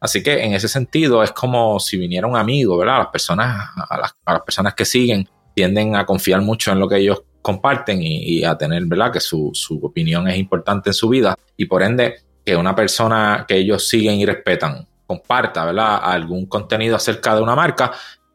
Así 0.00 0.22
que 0.22 0.42
en 0.42 0.52
ese 0.54 0.68
sentido 0.68 1.22
es 1.22 1.32
como 1.32 1.78
si 1.78 1.96
viniera 1.96 2.26
un 2.26 2.36
amigo, 2.36 2.76
¿verdad? 2.76 2.98
Las 2.98 3.08
personas, 3.08 3.68
a 3.88 3.98
las, 3.98 4.40
personas 4.42 4.74
que 4.74 4.84
siguen 4.84 5.28
tienden 5.54 5.96
a 5.96 6.06
confiar 6.06 6.40
mucho 6.40 6.72
en 6.72 6.80
lo 6.80 6.88
que 6.88 6.96
ellos 6.96 7.22
comparten 7.40 8.00
y, 8.02 8.44
a 8.44 8.56
tener, 8.56 8.84
¿verdad? 8.86 9.12
Que 9.12 9.20
su, 9.20 9.50
su, 9.52 9.78
opinión 9.84 10.28
es 10.28 10.38
importante 10.38 10.90
en 10.90 10.94
su 10.94 11.08
vida 11.08 11.36
y 11.56 11.66
por 11.66 11.82
ende 11.82 12.16
que 12.44 12.56
una 12.56 12.74
persona 12.74 13.44
que 13.46 13.56
ellos 13.56 13.88
siguen 13.88 14.14
y 14.18 14.26
respetan 14.26 14.86
comparta, 15.06 15.64
¿verdad? 15.64 16.00
Algún 16.02 16.46
contenido 16.46 16.96
acerca 16.96 17.34
de 17.34 17.42
una 17.42 17.54
marca, 17.54 17.92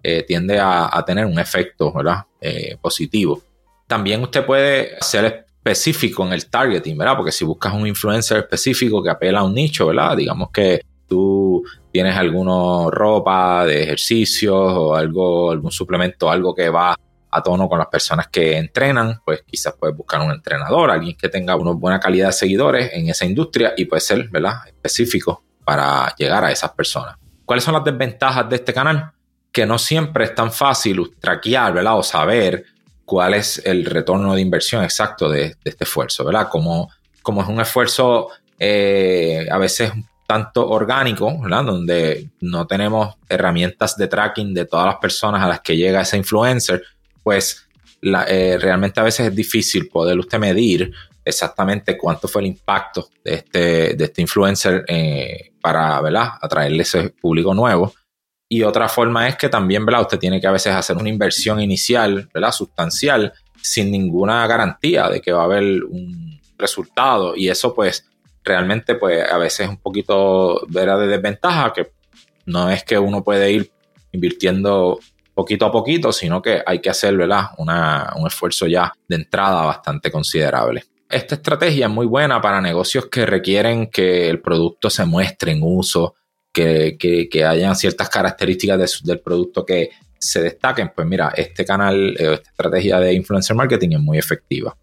eh, 0.10 0.24
tiende 0.24 0.58
a, 0.58 1.04
tener 1.06 1.26
un 1.26 1.38
efecto. 1.38 1.94
Eh, 2.40 2.78
positivo. 2.80 3.42
También 3.88 4.22
usted 4.22 4.46
puede 4.46 4.96
ser 5.02 5.26
específico 5.26 6.26
en 6.26 6.32
el 6.32 6.50
targeting, 6.50 6.98
¿verdad? 6.98 7.18
Porque 7.18 7.32
si 7.32 7.44
buscas 7.44 7.74
un 7.74 7.86
influencer 7.88 8.38
específico 8.38 9.04
que 9.04 9.10
apela 9.10 9.40
a 9.40 9.44
un 9.44 9.54
nicho, 9.54 9.88
¿verdad? 9.88 10.16
Digamos 10.16 10.50
que 10.52 10.82
tú 11.08 11.64
tienes 11.92 12.16
alguna 12.16 12.90
ropa 12.90 13.66
de 13.66 13.84
ejercicios 13.84 14.56
o 14.56 14.96
algo, 14.96 15.52
algún 15.52 15.72
suplemento, 15.72 16.30
algo 16.30 16.56
que 16.56 16.70
va 16.70 16.96
a 17.30 17.44
tono 17.44 17.68
con 17.68 17.80
las 17.80 17.88
personas 17.88 18.28
que 18.28 18.56
entrenan, 18.56 19.20
pues 19.26 19.44
quizás 19.46 19.74
puedes 19.78 19.98
buscar 19.98 20.22
un 20.22 20.32
entrenador, 20.32 20.90
alguien 20.90 21.18
que 21.18 21.28
tenga 21.28 21.56
una 21.58 21.72
buena 21.72 22.00
calidad 22.00 22.28
de 22.28 22.34
seguidores 22.34 22.94
en 22.94 23.10
esa 23.10 23.26
industria 23.26 23.74
y 23.76 23.86
puede 23.86 24.02
ser, 24.02 24.30
¿verdad? 24.30 24.60
Específico 24.68 25.44
para 25.66 26.16
llegar 26.16 26.46
a 26.46 26.52
esas 26.52 26.72
personas. 26.72 27.18
¿Cuáles 27.44 27.64
son 27.64 27.74
las 27.74 27.84
desventajas 27.84 28.48
de 28.50 28.56
este 28.56 28.74
canal? 28.74 29.12
Que 29.58 29.66
no 29.66 29.80
siempre 29.80 30.26
es 30.26 30.36
tan 30.36 30.52
fácil 30.52 31.16
traquear, 31.20 31.74
¿verdad? 31.74 31.98
O 31.98 32.04
saber 32.04 32.64
cuál 33.06 33.34
es 33.34 33.60
el 33.66 33.86
retorno 33.86 34.36
de 34.36 34.42
inversión 34.42 34.84
exacto 34.84 35.28
de, 35.28 35.56
este 35.64 35.84
esfuerzo, 35.84 36.24
¿verdad? 36.24 36.48
Como, 36.48 36.92
como 37.24 37.42
es 37.42 37.48
un 37.48 37.60
esfuerzo 37.60 38.30
eh, 38.60 39.48
a 39.50 39.58
veces 39.58 39.94
tanto 40.28 40.70
orgánico, 40.70 41.42
¿verdad? 41.42 41.64
Donde 41.64 42.30
no 42.40 42.68
tenemos 42.68 43.16
herramientas 43.28 43.98
de 43.98 44.08
tracking 44.08 44.54
de 44.54 44.66
todas 44.66 44.86
las 44.86 44.98
personas 44.98 45.42
a 45.42 45.48
las 45.48 45.62
que 45.62 45.76
llega 45.76 46.02
ese 46.02 46.18
influencer, 46.18 46.84
pues 47.24 47.68
eh, 48.04 48.60
realmente 48.62 49.00
a 49.00 49.04
veces 49.06 49.30
es 49.30 49.36
difícil 49.36 49.88
poder 49.88 50.20
usted 50.20 50.38
medir 50.38 50.92
exactamente 51.26 51.98
cuánto 51.98 52.28
fue 52.28 52.44
el 52.44 52.50
impacto 52.50 53.10
de 53.24 53.34
este, 53.34 53.96
de 53.96 54.04
este 54.04 54.22
influencer 54.22 54.86
eh, 54.88 55.54
para 55.60 56.00
¿verdad? 56.00 56.34
atraerle 56.40 56.84
ese 56.84 57.10
público 57.10 57.56
nuevo. 57.56 57.92
Y 58.50 58.63
otra 58.63 58.88
forma 58.88 59.27
es 59.27 59.36
que 59.36 59.50
también 59.50 59.86
¿verdad? 59.86 60.01
usted 60.01 60.20
tiene 60.20 60.39
que 60.39 60.48
a 60.48 60.51
veces 60.51 60.74
hacer 60.74 60.96
una 60.98 61.10
inversión 61.10 61.60
inicial 61.60 62.30
¿verdad? 62.34 62.51
sustancial 62.51 63.34
sin 63.62 63.92
ninguna 63.92 64.48
garantía 64.48 65.10
de 65.10 65.22
que 65.22 65.32
va 65.32 65.42
a 65.42 65.46
haber 65.46 65.84
un 65.84 66.39
resultado. 66.58 67.36
Y 67.36 67.50
eso 67.50 67.74
pues 67.74 68.08
realmente 68.44 68.96
pues 68.96 69.30
a 69.30 69.38
veces 69.38 69.62
es 69.62 69.70
un 69.70 69.77
poquito 69.77 70.66
vera 70.70 70.98
de 70.98 71.08
desventaja, 71.08 71.74
que 71.74 71.92
no 72.46 72.70
es 72.70 72.84
que 72.84 72.98
uno 72.98 73.24
puede 73.24 73.51
ir 73.51 73.72
invirtiendo 74.13 75.00
poquito 75.34 75.66
a 75.66 75.72
poquito, 75.72 76.12
sino 76.12 76.42
que 76.42 76.63
hay 76.66 76.80
que 76.80 76.89
hacer 76.89 77.16
¿verdad? 77.16 77.48
un 77.58 78.25
esfuerzo 78.25 78.66
ya 78.66 78.92
de 79.08 79.18
entrada 79.18 79.66
bastante 79.66 80.10
considerable. 80.10 80.84
Esta 81.10 81.36
estrategia 81.36 81.86
es 81.86 81.92
muy 81.92 82.06
buena 82.06 82.42
para 82.42 82.60
negocios 82.60 83.06
que 83.06 83.25
requieren 83.25 83.88
que 83.88 84.30
el 84.30 84.42
producto 84.42 84.89
se 84.89 85.06
muestre 85.06 85.51
en 85.51 85.60
uso, 85.62 86.16
que, 86.98 87.28
que, 87.30 87.46
hayan 87.46 87.76
ciertas 87.76 88.10
características 88.10 89.04
del 89.04 89.20
producto 89.20 89.64
que 89.66 89.92
se 90.18 90.42
destaquen. 90.42 90.92
Pues 90.96 91.08
mira, 91.08 91.32
este 91.36 91.64
canal, 91.64 92.16
eh, 92.18 92.34
esta 92.34 92.50
estrategia 92.50 93.00
de 93.00 93.14
influencer 93.14 93.56
marketing 93.56 93.92
es 93.92 94.00
muy 94.00 94.18
efectiva. 94.18 94.76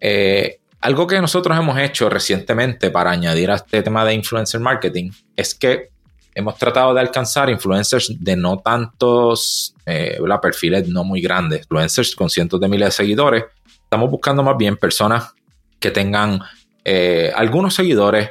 Eh, 0.00 0.60
algo 0.80 1.06
que 1.06 1.20
nosotros 1.20 1.58
hemos 1.58 1.78
hecho 1.78 2.08
recientemente 2.08 2.90
para 2.90 3.10
añadir 3.10 3.50
a 3.50 3.56
este 3.56 3.82
tema 3.82 4.04
de 4.04 4.14
influencer 4.14 4.60
marketing 4.60 5.10
es 5.34 5.54
que 5.54 5.90
hemos 6.34 6.56
tratado 6.56 6.94
de 6.94 7.00
alcanzar 7.00 7.50
influencers 7.50 8.12
de 8.18 8.36
no 8.36 8.58
tantos 8.58 9.74
eh, 9.84 10.18
perfiles 10.40 10.88
no 10.88 11.04
muy 11.04 11.20
grandes, 11.20 11.60
influencers 11.60 12.14
con 12.14 12.30
cientos 12.30 12.60
de 12.60 12.68
miles 12.68 12.88
de 12.88 12.92
seguidores. 12.92 13.44
Estamos 13.82 14.10
buscando 14.10 14.42
más 14.42 14.56
bien 14.56 14.76
personas 14.76 15.34
que 15.78 15.90
tengan 15.90 16.40
eh, 16.84 17.32
algunos 17.34 17.74
seguidores 17.74 18.30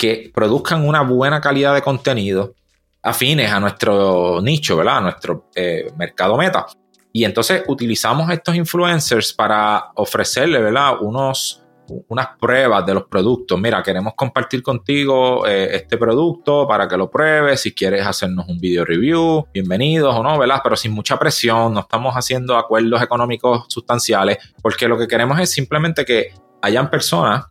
que 0.00 0.30
produzcan 0.32 0.88
una 0.88 1.02
buena 1.02 1.42
calidad 1.42 1.74
de 1.74 1.82
contenido 1.82 2.54
afines 3.02 3.52
a 3.52 3.60
nuestro 3.60 4.40
nicho, 4.40 4.74
¿verdad? 4.78 4.96
A 4.96 5.00
nuestro 5.02 5.50
eh, 5.54 5.92
mercado 5.98 6.38
meta. 6.38 6.64
Y 7.12 7.24
entonces 7.24 7.64
utilizamos 7.68 8.30
estos 8.30 8.54
influencers 8.54 9.34
para 9.34 9.90
ofrecerle, 9.96 10.58
¿verdad? 10.58 11.02
Unos 11.02 11.62
unas 12.08 12.28
pruebas 12.40 12.86
de 12.86 12.94
los 12.94 13.04
productos. 13.08 13.60
Mira, 13.60 13.82
queremos 13.82 14.14
compartir 14.14 14.62
contigo 14.62 15.44
eh, 15.46 15.68
este 15.72 15.98
producto 15.98 16.66
para 16.66 16.88
que 16.88 16.96
lo 16.96 17.10
pruebes. 17.10 17.60
Si 17.60 17.74
quieres 17.74 18.06
hacernos 18.06 18.48
un 18.48 18.58
video 18.58 18.86
review, 18.86 19.48
bienvenidos 19.52 20.14
o 20.14 20.22
no, 20.22 20.38
¿verdad? 20.38 20.60
Pero 20.62 20.76
sin 20.76 20.92
mucha 20.92 21.18
presión, 21.18 21.74
no 21.74 21.80
estamos 21.80 22.14
haciendo 22.14 22.56
acuerdos 22.56 23.02
económicos 23.02 23.64
sustanciales, 23.68 24.38
porque 24.62 24.88
lo 24.88 24.96
que 24.96 25.08
queremos 25.08 25.38
es 25.40 25.50
simplemente 25.50 26.06
que 26.06 26.32
hayan 26.62 26.88
personas 26.88 27.49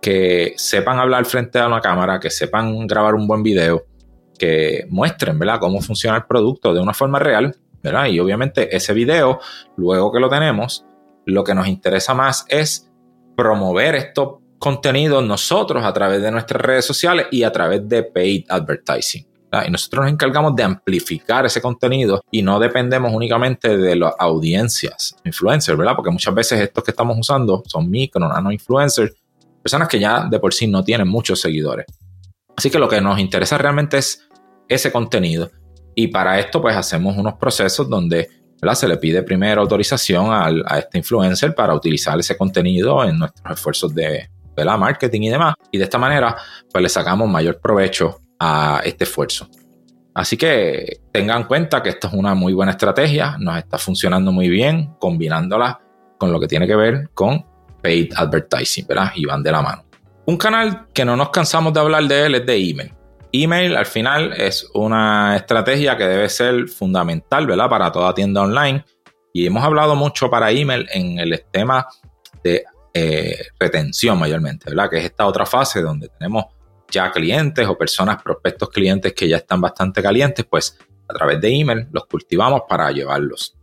que 0.00 0.54
sepan 0.56 0.98
hablar 0.98 1.24
frente 1.26 1.58
a 1.58 1.66
una 1.66 1.80
cámara, 1.80 2.18
que 2.18 2.30
sepan 2.30 2.86
grabar 2.86 3.14
un 3.14 3.26
buen 3.26 3.42
video, 3.42 3.84
que 4.38 4.86
muestren, 4.88 5.38
¿verdad?, 5.38 5.60
cómo 5.60 5.80
funciona 5.82 6.16
el 6.16 6.24
producto 6.24 6.72
de 6.72 6.80
una 6.80 6.94
forma 6.94 7.18
real, 7.18 7.54
¿verdad? 7.82 8.06
Y 8.06 8.20
obviamente 8.20 8.74
ese 8.74 8.94
video, 8.94 9.40
luego 9.76 10.10
que 10.12 10.20
lo 10.20 10.28
tenemos, 10.28 10.84
lo 11.26 11.44
que 11.44 11.54
nos 11.54 11.68
interesa 11.68 12.14
más 12.14 12.44
es 12.48 12.90
promover 13.36 13.94
estos 13.94 14.38
contenidos 14.58 15.24
nosotros 15.24 15.84
a 15.84 15.92
través 15.92 16.22
de 16.22 16.30
nuestras 16.30 16.60
redes 16.62 16.84
sociales 16.84 17.26
y 17.30 17.42
a 17.42 17.52
través 17.52 17.88
de 17.88 18.02
paid 18.02 18.44
advertising. 18.48 19.26
Y 19.66 19.70
nosotros 19.70 20.04
nos 20.04 20.12
encargamos 20.12 20.54
de 20.54 20.62
amplificar 20.62 21.44
ese 21.44 21.60
contenido 21.60 22.22
y 22.30 22.42
no 22.42 22.60
dependemos 22.60 23.12
únicamente 23.12 23.76
de 23.76 23.96
las 23.96 24.14
audiencias, 24.18 25.16
influencers, 25.24 25.76
¿verdad? 25.76 25.96
Porque 25.96 26.10
muchas 26.10 26.34
veces 26.34 26.60
estos 26.60 26.84
que 26.84 26.92
estamos 26.92 27.16
usando 27.18 27.62
son 27.66 27.90
micro, 27.90 28.28
nano 28.28 28.52
influencers, 28.52 29.12
personas 29.62 29.88
que 29.88 29.98
ya 29.98 30.26
de 30.28 30.38
por 30.38 30.54
sí 30.54 30.66
no 30.66 30.82
tienen 30.82 31.08
muchos 31.08 31.40
seguidores. 31.40 31.86
Así 32.56 32.70
que 32.70 32.78
lo 32.78 32.88
que 32.88 33.00
nos 33.00 33.18
interesa 33.18 33.58
realmente 33.58 33.98
es 33.98 34.28
ese 34.68 34.92
contenido. 34.92 35.50
Y 35.94 36.08
para 36.08 36.38
esto 36.38 36.60
pues 36.60 36.76
hacemos 36.76 37.16
unos 37.16 37.34
procesos 37.34 37.88
donde 37.88 38.28
se 38.74 38.88
le 38.88 38.96
pide 38.98 39.22
primero 39.22 39.62
autorización 39.62 40.28
a 40.30 40.78
este 40.78 40.98
influencer 40.98 41.54
para 41.54 41.74
utilizar 41.74 42.18
ese 42.20 42.36
contenido 42.36 43.02
en 43.04 43.18
nuestros 43.18 43.52
esfuerzos 43.52 43.94
de 43.94 44.28
marketing 44.78 45.22
y 45.22 45.30
demás. 45.30 45.54
Y 45.70 45.78
de 45.78 45.84
esta 45.84 45.98
manera, 45.98 46.36
pues 46.70 46.82
le 46.82 46.88
sacamos 46.88 47.28
mayor 47.28 47.60
provecho 47.60 48.20
a 48.38 48.82
este 48.84 49.04
esfuerzo. 49.04 49.48
Así 50.14 50.36
que 50.36 51.00
tengan 51.12 51.42
en 51.42 51.46
cuenta 51.46 51.82
que 51.82 51.90
esto 51.90 52.08
es 52.08 52.12
una 52.12 52.34
muy 52.34 52.52
buena 52.52 52.72
estrategia, 52.72 53.36
nos 53.38 53.56
está 53.58 53.78
funcionando 53.78 54.32
muy 54.32 54.48
bien, 54.48 54.94
combinándola 54.98 55.80
con 56.18 56.32
lo 56.32 56.40
que 56.40 56.48
tiene 56.48 56.66
que 56.66 56.76
ver 56.76 57.10
con 57.14 57.46
paid 57.80 58.12
advertising, 58.14 58.86
¿verdad? 58.86 59.12
Y 59.14 59.24
van 59.26 59.42
de 59.42 59.52
la 59.52 59.62
mano. 59.62 59.84
Un 60.26 60.36
canal 60.36 60.86
que 60.92 61.04
no 61.04 61.16
nos 61.16 61.30
cansamos 61.30 61.72
de 61.72 61.80
hablar 61.80 62.04
de 62.04 62.26
él 62.26 62.34
es 62.36 62.46
de 62.46 62.56
email. 62.56 62.94
Email 63.32 63.76
al 63.76 63.86
final 63.86 64.32
es 64.32 64.68
una 64.74 65.36
estrategia 65.36 65.96
que 65.96 66.04
debe 66.04 66.28
ser 66.28 66.68
fundamental, 66.68 67.46
¿verdad? 67.46 67.68
Para 67.68 67.92
toda 67.92 68.14
tienda 68.14 68.42
online. 68.42 68.84
Y 69.32 69.46
hemos 69.46 69.62
hablado 69.62 69.94
mucho 69.94 70.28
para 70.28 70.50
email 70.50 70.86
en 70.92 71.18
el 71.18 71.44
tema 71.50 71.86
de 72.42 72.64
eh, 72.92 73.38
retención 73.58 74.18
mayormente, 74.18 74.70
¿verdad? 74.70 74.90
Que 74.90 74.98
es 74.98 75.04
esta 75.04 75.26
otra 75.26 75.46
fase 75.46 75.80
donde 75.80 76.08
tenemos 76.08 76.46
ya 76.90 77.10
clientes 77.12 77.66
o 77.68 77.78
personas, 77.78 78.20
prospectos 78.20 78.68
clientes 78.68 79.12
que 79.12 79.28
ya 79.28 79.36
están 79.36 79.60
bastante 79.60 80.02
calientes, 80.02 80.44
pues 80.44 80.76
a 81.08 81.14
través 81.14 81.40
de 81.40 81.54
email 81.54 81.86
los 81.92 82.06
cultivamos 82.06 82.62
para 82.68 82.90
llevarlos. 82.90 83.56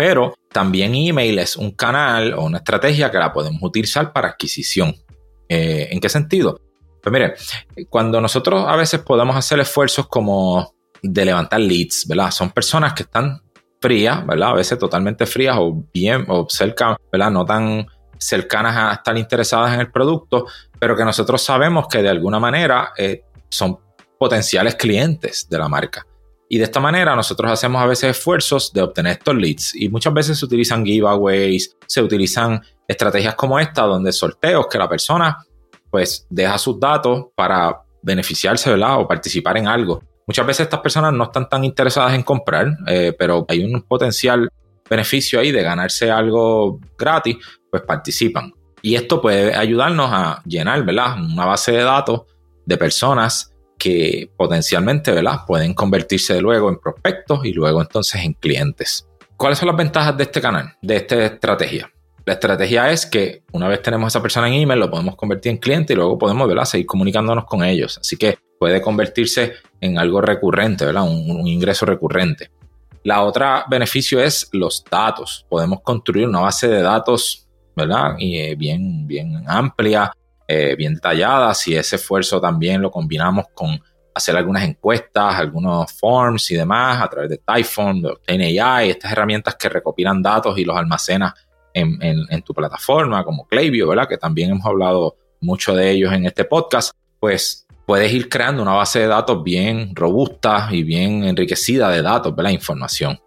Pero 0.00 0.32
también 0.50 0.94
email 0.94 1.40
es 1.40 1.56
un 1.56 1.72
canal 1.72 2.32
o 2.32 2.44
una 2.44 2.56
estrategia 2.56 3.10
que 3.10 3.18
la 3.18 3.34
podemos 3.34 3.62
utilizar 3.62 4.14
para 4.14 4.28
adquisición. 4.28 4.96
Eh, 5.46 5.88
¿En 5.90 6.00
qué 6.00 6.08
sentido? 6.08 6.58
Pues 7.02 7.12
mire, 7.12 7.34
cuando 7.90 8.18
nosotros 8.18 8.64
a 8.66 8.76
veces 8.76 9.00
podemos 9.00 9.36
hacer 9.36 9.60
esfuerzos 9.60 10.06
como 10.08 10.74
de 11.02 11.22
levantar 11.26 11.60
leads, 11.60 12.06
¿verdad? 12.08 12.30
Son 12.30 12.50
personas 12.50 12.94
que 12.94 13.02
están 13.02 13.42
frías, 13.78 14.26
¿verdad? 14.26 14.52
A 14.52 14.54
veces 14.54 14.78
totalmente 14.78 15.26
frías 15.26 15.56
o 15.58 15.84
bien, 15.92 16.24
o 16.28 16.46
cerca, 16.48 16.96
¿verdad? 17.12 17.30
No 17.30 17.44
tan 17.44 17.86
cercanas 18.16 18.74
a 18.78 18.94
estar 18.94 19.18
interesadas 19.18 19.74
en 19.74 19.80
el 19.80 19.92
producto, 19.92 20.46
pero 20.78 20.96
que 20.96 21.04
nosotros 21.04 21.42
sabemos 21.42 21.88
que 21.88 22.00
de 22.00 22.08
alguna 22.08 22.38
manera 22.38 22.92
eh, 22.96 23.24
son 23.50 23.78
potenciales 24.18 24.76
clientes 24.76 25.46
de 25.50 25.58
la 25.58 25.68
marca. 25.68 26.06
Y 26.52 26.58
de 26.58 26.64
esta 26.64 26.80
manera 26.80 27.14
nosotros 27.14 27.48
hacemos 27.48 27.80
a 27.80 27.86
veces 27.86 28.10
esfuerzos 28.10 28.72
de 28.72 28.82
obtener 28.82 29.12
estos 29.12 29.36
leads 29.36 29.72
y 29.72 29.88
muchas 29.88 30.12
veces 30.12 30.36
se 30.36 30.44
utilizan 30.44 30.84
giveaways, 30.84 31.76
se 31.86 32.02
utilizan 32.02 32.60
estrategias 32.88 33.36
como 33.36 33.56
esta 33.60 33.82
donde 33.82 34.10
sorteos 34.10 34.66
que 34.66 34.76
la 34.76 34.88
persona 34.88 35.38
pues 35.88 36.26
deja 36.28 36.58
sus 36.58 36.80
datos 36.80 37.26
para 37.36 37.82
beneficiarse, 38.02 38.68
¿verdad? 38.68 38.98
O 38.98 39.06
participar 39.06 39.58
en 39.58 39.68
algo. 39.68 40.02
Muchas 40.26 40.44
veces 40.44 40.64
estas 40.64 40.80
personas 40.80 41.12
no 41.12 41.22
están 41.22 41.48
tan 41.48 41.62
interesadas 41.62 42.14
en 42.14 42.24
comprar, 42.24 42.66
eh, 42.88 43.14
pero 43.16 43.46
hay 43.48 43.62
un 43.62 43.82
potencial 43.82 44.50
beneficio 44.88 45.38
ahí 45.38 45.52
de 45.52 45.62
ganarse 45.62 46.10
algo 46.10 46.80
gratis, 46.98 47.36
pues 47.70 47.82
participan. 47.82 48.52
Y 48.82 48.96
esto 48.96 49.20
puede 49.20 49.54
ayudarnos 49.54 50.10
a 50.12 50.42
llenar, 50.44 50.84
¿verdad? 50.84 51.14
Una 51.14 51.46
base 51.46 51.70
de 51.70 51.84
datos 51.84 52.22
de 52.66 52.76
personas 52.76 53.49
que 53.80 54.30
potencialmente, 54.36 55.10
¿verdad? 55.10 55.40
Pueden 55.46 55.72
convertirse 55.72 56.38
luego 56.40 56.68
en 56.68 56.78
prospectos 56.78 57.44
y 57.46 57.52
luego 57.54 57.80
entonces 57.80 58.22
en 58.22 58.34
clientes. 58.34 59.08
¿Cuáles 59.38 59.58
son 59.58 59.68
las 59.68 59.76
ventajas 59.76 60.16
de 60.18 60.24
este 60.24 60.40
canal, 60.40 60.76
de 60.82 60.96
esta 60.96 61.24
estrategia? 61.24 61.90
La 62.26 62.34
estrategia 62.34 62.90
es 62.90 63.06
que 63.06 63.42
una 63.52 63.68
vez 63.68 63.80
tenemos 63.80 64.04
a 64.04 64.08
esa 64.08 64.22
persona 64.22 64.48
en 64.48 64.54
email, 64.54 64.78
lo 64.78 64.90
podemos 64.90 65.16
convertir 65.16 65.52
en 65.52 65.58
cliente 65.58 65.94
y 65.94 65.96
luego 65.96 66.18
podemos 66.18 66.46
¿verdad? 66.46 66.66
seguir 66.66 66.86
comunicándonos 66.86 67.46
con 67.46 67.64
ellos. 67.64 67.96
Así 67.98 68.18
que 68.18 68.38
puede 68.58 68.82
convertirse 68.82 69.54
en 69.80 69.98
algo 69.98 70.20
recurrente, 70.20 70.84
¿verdad? 70.84 71.04
Un, 71.04 71.46
ingreso 71.46 71.86
recurrente. 71.86 72.50
La 73.02 73.22
otra 73.22 73.64
beneficio 73.70 74.20
es 74.20 74.50
los 74.52 74.84
datos. 74.84 75.46
Podemos 75.48 75.80
construir 75.80 76.28
una 76.28 76.40
base 76.40 76.68
de 76.68 76.82
datos, 76.82 77.48
¿verdad? 77.74 78.16
Y, 78.18 78.36
eh, 78.36 78.54
bien, 78.56 79.06
bien 79.06 79.42
amplia, 79.46 80.12
eh, 80.52 80.74
bien 80.74 80.96
detallada. 80.96 81.54
Si 81.54 81.76
ese 81.76 81.94
esfuerzo 81.94 82.40
también 82.40 82.82
lo 82.82 82.90
combinamos 82.90 83.44
con 83.54 83.80
hacer 84.12 84.36
algunas 84.36 84.64
encuestas, 84.64 85.36
algunos 85.36 85.92
forms 85.92 86.50
y 86.50 86.56
demás 86.56 87.00
a 87.00 87.08
través 87.08 87.30
de 87.30 87.38
Typhon, 87.38 88.02
de 88.02 88.90
estas 88.90 89.12
herramientas 89.12 89.54
que 89.54 89.68
recopilan 89.68 90.20
datos 90.20 90.58
y 90.58 90.64
los 90.64 90.76
almacenas 90.76 91.34
en, 91.72 92.42
tu 92.42 92.52
plataforma, 92.52 93.22
como 93.22 93.46
Klaviyo, 93.46 93.86
¿verdad? 93.86 94.08
Que 94.08 94.18
también 94.18 94.50
hemos 94.50 94.66
hablado 94.66 95.14
mucho 95.40 95.72
de 95.72 95.88
ellos 95.88 96.12
en 96.12 96.26
este 96.26 96.44
podcast, 96.44 96.96
pues 97.20 97.64
puedes 97.86 98.12
ir 98.12 98.28
creando 98.28 98.60
una 98.60 98.74
base 98.74 98.98
de 98.98 99.06
datos 99.06 99.44
bien 99.44 99.94
robusta 99.94 100.68
y 100.72 100.82
bien 100.82 101.22
enriquecida 101.22 101.90
de 101.90 102.02
datos, 102.02 102.34
¿verdad? 102.34 102.50
Información. 102.50 103.20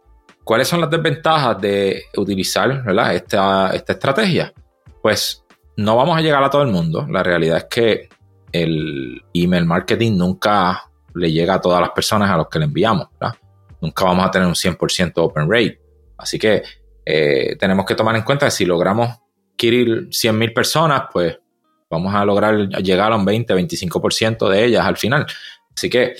¿Cuáles 0.44 0.68
son 0.68 0.82
las 0.82 0.90
desventajas 0.90 1.58
de 1.62 2.04
utilizar 2.18 2.84
esta 3.14 3.72
estrategia? 3.74 4.54
Pues 5.02 5.43
no 5.78 5.96
vamos 5.96 6.18
a 6.18 6.22
llegar 6.22 6.44
a 6.44 6.50
todo 6.50 6.62
el 6.62 6.72
mundo. 6.72 7.06
La 7.10 7.24
realidad 7.24 7.58
es 7.58 7.66
que 7.66 8.10
el 8.52 9.22
email 9.34 9.66
marketing 9.66 10.18
nunca 10.18 10.90
le 11.16 11.32
llega 11.32 11.56
a 11.56 11.62
todas 11.62 11.82
las 11.82 11.92
personas 11.92 12.30
a 12.30 12.38
los 12.38 12.48
que 12.48 12.60
le 12.60 12.66
enviamos. 12.66 13.08
¿verdad? 13.20 13.36
Nunca 13.82 14.06
vamos 14.06 14.26
a 14.26 14.32
tener 14.32 14.48
un 14.48 14.56
100% 14.56 15.14
open 15.16 15.50
rate. 15.50 15.80
Así 16.18 16.40
que 16.40 16.64
eh, 17.06 17.56
tenemos 17.60 17.86
que 17.86 17.96
tomar 17.96 18.16
en 18.16 18.24
cuenta 18.24 18.46
que 18.46 18.52
si 18.52 18.66
logramos 18.66 19.10
adquirir 19.52 20.10
100.000 20.10 20.54
personas, 20.54 21.04
pues 21.12 21.38
vamos 21.90 22.14
a 22.14 22.26
lograr 22.26 22.56
llegar 22.82 23.12
a 23.12 23.16
un 23.16 23.26
20-25% 23.26 24.50
de 24.50 24.66
ellas 24.66 24.86
al 24.86 24.98
final. 24.98 25.26
Así 25.76 25.90
que 25.90 26.16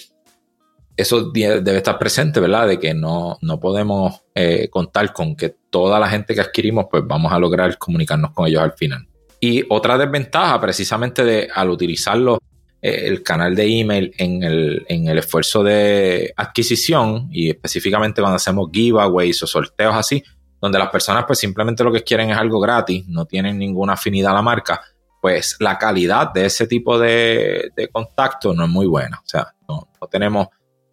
eso 0.96 1.32
debe 1.32 1.78
estar 1.78 1.98
presente, 1.98 2.40
¿verdad? 2.40 2.68
De 2.68 2.80
que 2.80 2.94
no, 2.94 3.38
no 3.42 3.60
podemos 3.60 4.24
eh, 4.36 4.70
contar 4.70 5.12
con 5.12 5.36
que 5.36 5.56
toda 5.70 6.00
la 6.00 6.08
gente 6.08 6.36
que 6.36 6.42
adquirimos, 6.42 6.86
pues 6.90 7.04
vamos 7.06 7.32
a 7.32 7.40
lograr 7.40 7.78
comunicarnos 7.78 8.32
con 8.32 8.48
ellos 8.48 8.62
al 8.62 8.74
final. 8.74 9.08
Y 9.46 9.62
otra 9.68 9.98
desventaja, 9.98 10.58
precisamente 10.62 11.26
de 11.26 11.50
al 11.54 11.70
utilizarlo 11.70 12.40
eh, 12.82 13.08
el 13.08 13.22
canal 13.24 13.54
de 13.54 13.78
email 13.78 14.14
en 14.18 14.42
el, 14.42 14.86
en 14.88 15.10
el 15.10 15.18
esfuerzo 15.18 15.62
de 15.62 16.34
adquisición 16.38 17.28
y 17.30 17.50
específicamente 17.50 18.22
cuando 18.22 18.38
hacemos 18.38 18.70
giveaways 18.72 19.44
o 19.44 19.48
sorteos 19.48 19.96
así, 19.96 20.24
donde 20.62 20.80
las 20.80 20.88
personas 20.90 21.26
pues 21.28 21.40
simplemente 21.40 21.84
lo 21.84 21.92
que 21.92 22.04
quieren 22.06 22.30
es 22.30 22.38
algo 22.38 22.58
gratis, 22.62 23.06
no 23.10 23.26
tienen 23.26 23.58
ninguna 23.58 23.96
afinidad 23.96 24.32
a 24.32 24.36
la 24.36 24.42
marca, 24.42 24.80
pues 25.22 25.58
la 25.60 25.78
calidad 25.78 26.32
de 26.32 26.46
ese 26.46 26.66
tipo 26.66 26.98
de, 26.98 27.70
contacto 27.92 28.54
no 28.54 28.64
es 28.64 28.70
muy 28.70 28.88
buena. 28.88 29.20
O 29.20 29.28
sea, 29.28 29.54
no, 29.68 29.90
tenemos 30.10 30.48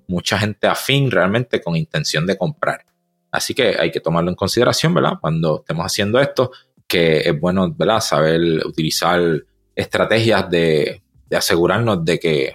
mucha 0.08 0.36
gente 0.40 0.66
afín 0.66 1.08
realmente 1.08 1.60
con 1.62 1.76
intención 1.76 2.26
de 2.26 2.36
comprar. 2.36 2.84
Así 3.30 3.54
que 3.54 3.76
hay 3.78 3.92
que 3.92 4.00
tomarlo 4.00 4.28
en 4.28 4.34
consideración, 4.34 4.92
¿verdad? 4.92 5.18
Cuando 5.20 5.60
estemos 5.60 5.86
haciendo 5.86 6.18
esto, 6.18 6.50
que 6.90 7.20
es 7.20 7.40
bueno, 7.40 7.72
¿verdad? 7.72 8.00
Saber 8.00 8.40
utilizar 8.66 9.20
estrategias 9.74 10.50
de, 10.50 11.00
asegurarnos 11.30 12.04
de 12.04 12.18
que 12.18 12.52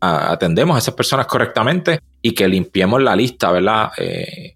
atendemos 0.00 0.76
a 0.76 0.78
esas 0.78 0.94
personas 0.94 1.26
correctamente 1.26 1.98
y 2.22 2.32
que 2.32 2.46
limpiemos 2.46 3.02
la 3.02 3.16
lista, 3.16 3.50
¿verdad? 3.50 3.90
Eh, 3.98 4.54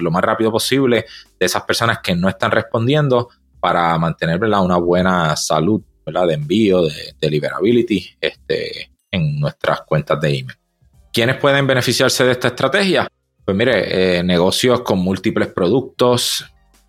lo 0.00 0.10
más 0.10 0.22
rápido 0.22 0.50
posible 0.50 1.04
de 1.38 1.46
esas 1.46 1.62
personas 1.62 2.00
que 2.02 2.16
no 2.16 2.28
están 2.28 2.50
respondiendo 2.50 3.28
para 3.60 3.96
mantener 3.98 4.42
una 4.42 4.78
buena 4.78 5.36
salud 5.36 5.82
de 6.26 6.34
envío, 6.34 6.82
de 6.82 7.14
deliverability 7.20 8.16
este, 8.20 8.90
en 9.12 9.38
nuestras 9.38 9.82
cuentas 9.82 10.20
de 10.20 10.38
email. 10.38 10.58
¿Quiénes 11.12 11.36
pueden 11.36 11.66
beneficiarse 11.66 12.24
de 12.24 12.32
esta 12.32 12.48
estrategia? 12.48 13.08
Pues 13.44 13.56
mire, 13.56 14.18
eh, 14.18 14.22
negocios 14.22 14.80
con 14.80 14.98
múltiples 14.98 15.48
productos, 15.48 16.44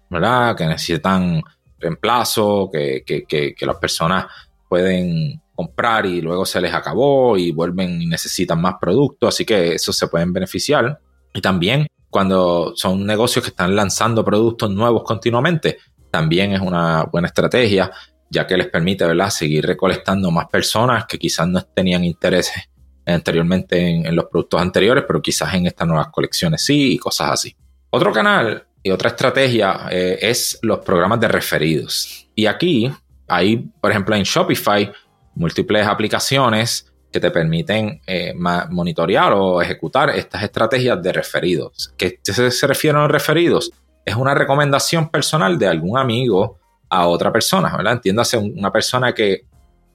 ¿verdad? 0.09 0.55
Que 0.55 0.65
necesitan 0.65 1.41
reemplazo, 1.81 2.69
que, 2.71 3.03
que 3.05 3.65
las 3.65 3.77
personas 3.77 4.25
pueden 4.69 5.41
comprar 5.53 6.05
y 6.05 6.21
luego 6.21 6.45
se 6.45 6.61
les 6.61 6.73
acabó 6.73 7.37
y 7.37 7.51
vuelven 7.51 8.01
y 8.01 8.07
necesitan 8.07 8.61
más 8.61 8.75
productos, 8.79 9.35
así 9.35 9.45
que 9.45 9.73
eso 9.73 9.93
se 9.93 10.07
pueden 10.07 10.33
beneficiar. 10.33 10.99
Y 11.33 11.41
también 11.41 11.87
cuando 12.09 12.73
son 12.75 13.05
negocios 13.05 13.43
que 13.43 13.51
están 13.51 13.75
lanzando 13.75 14.23
productos 14.23 14.69
nuevos 14.69 15.03
continuamente, 15.03 15.77
también 16.11 16.53
es 16.53 16.61
una 16.61 17.03
buena 17.03 17.27
estrategia, 17.27 17.91
ya 18.29 18.45
que 18.45 18.57
les 18.57 18.67
permite 18.67 19.05
¿verdad? 19.05 19.29
seguir 19.29 19.65
recolectando 19.65 20.29
más 20.31 20.47
personas 20.47 21.05
que 21.05 21.17
quizás 21.17 21.47
no 21.47 21.61
tenían 21.61 22.03
interés 22.03 22.51
anteriormente 23.05 24.07
en, 24.07 24.15
los 24.15 24.25
productos 24.25 24.61
anteriores, 24.61 25.03
pero 25.07 25.21
quizás 25.21 25.53
en 25.53 25.67
estas 25.67 25.87
nuevas 25.87 26.07
colecciones 26.09 26.63
sí 26.63 26.93
y 26.93 26.97
cosas 26.97 27.31
así. 27.31 27.55
Otro 27.89 28.11
canal 28.11 28.67
y 28.83 28.91
otra 28.91 29.09
estrategia 29.09 29.87
eh, 29.91 30.17
es 30.21 30.59
los 30.61 30.79
programas 30.79 31.19
de 31.19 31.27
referidos. 31.27 32.27
Y 32.35 32.45
aquí 32.45 32.91
hay, 33.27 33.57
por 33.79 33.91
ejemplo, 33.91 34.15
en 34.15 34.23
Shopify, 34.23 34.91
múltiples 35.35 35.85
aplicaciones 35.85 36.91
que 37.11 37.19
te 37.19 37.29
permiten 37.29 38.01
eh, 38.07 38.33
monitorear 38.35 39.33
o 39.33 39.61
ejecutar 39.61 40.09
estas 40.11 40.43
estrategias 40.43 41.01
de 41.01 41.11
referidos. 41.11 41.93
¿Qué 41.97 42.19
se, 42.23 42.67
refieren 42.67 42.99
a 42.99 43.03
los 43.03 43.11
referidos? 43.11 43.71
Es 44.05 44.15
una 44.15 44.33
recomendación 44.33 45.09
personal 45.09 45.59
de 45.59 45.67
algún 45.67 45.97
amigo 45.97 46.57
a 46.89 47.07
otra 47.07 47.31
persona, 47.31 47.75
¿verdad? 47.75 47.93
Entiéndase 47.93 48.37
una 48.37 48.71
persona 48.71 49.13
que 49.13 49.45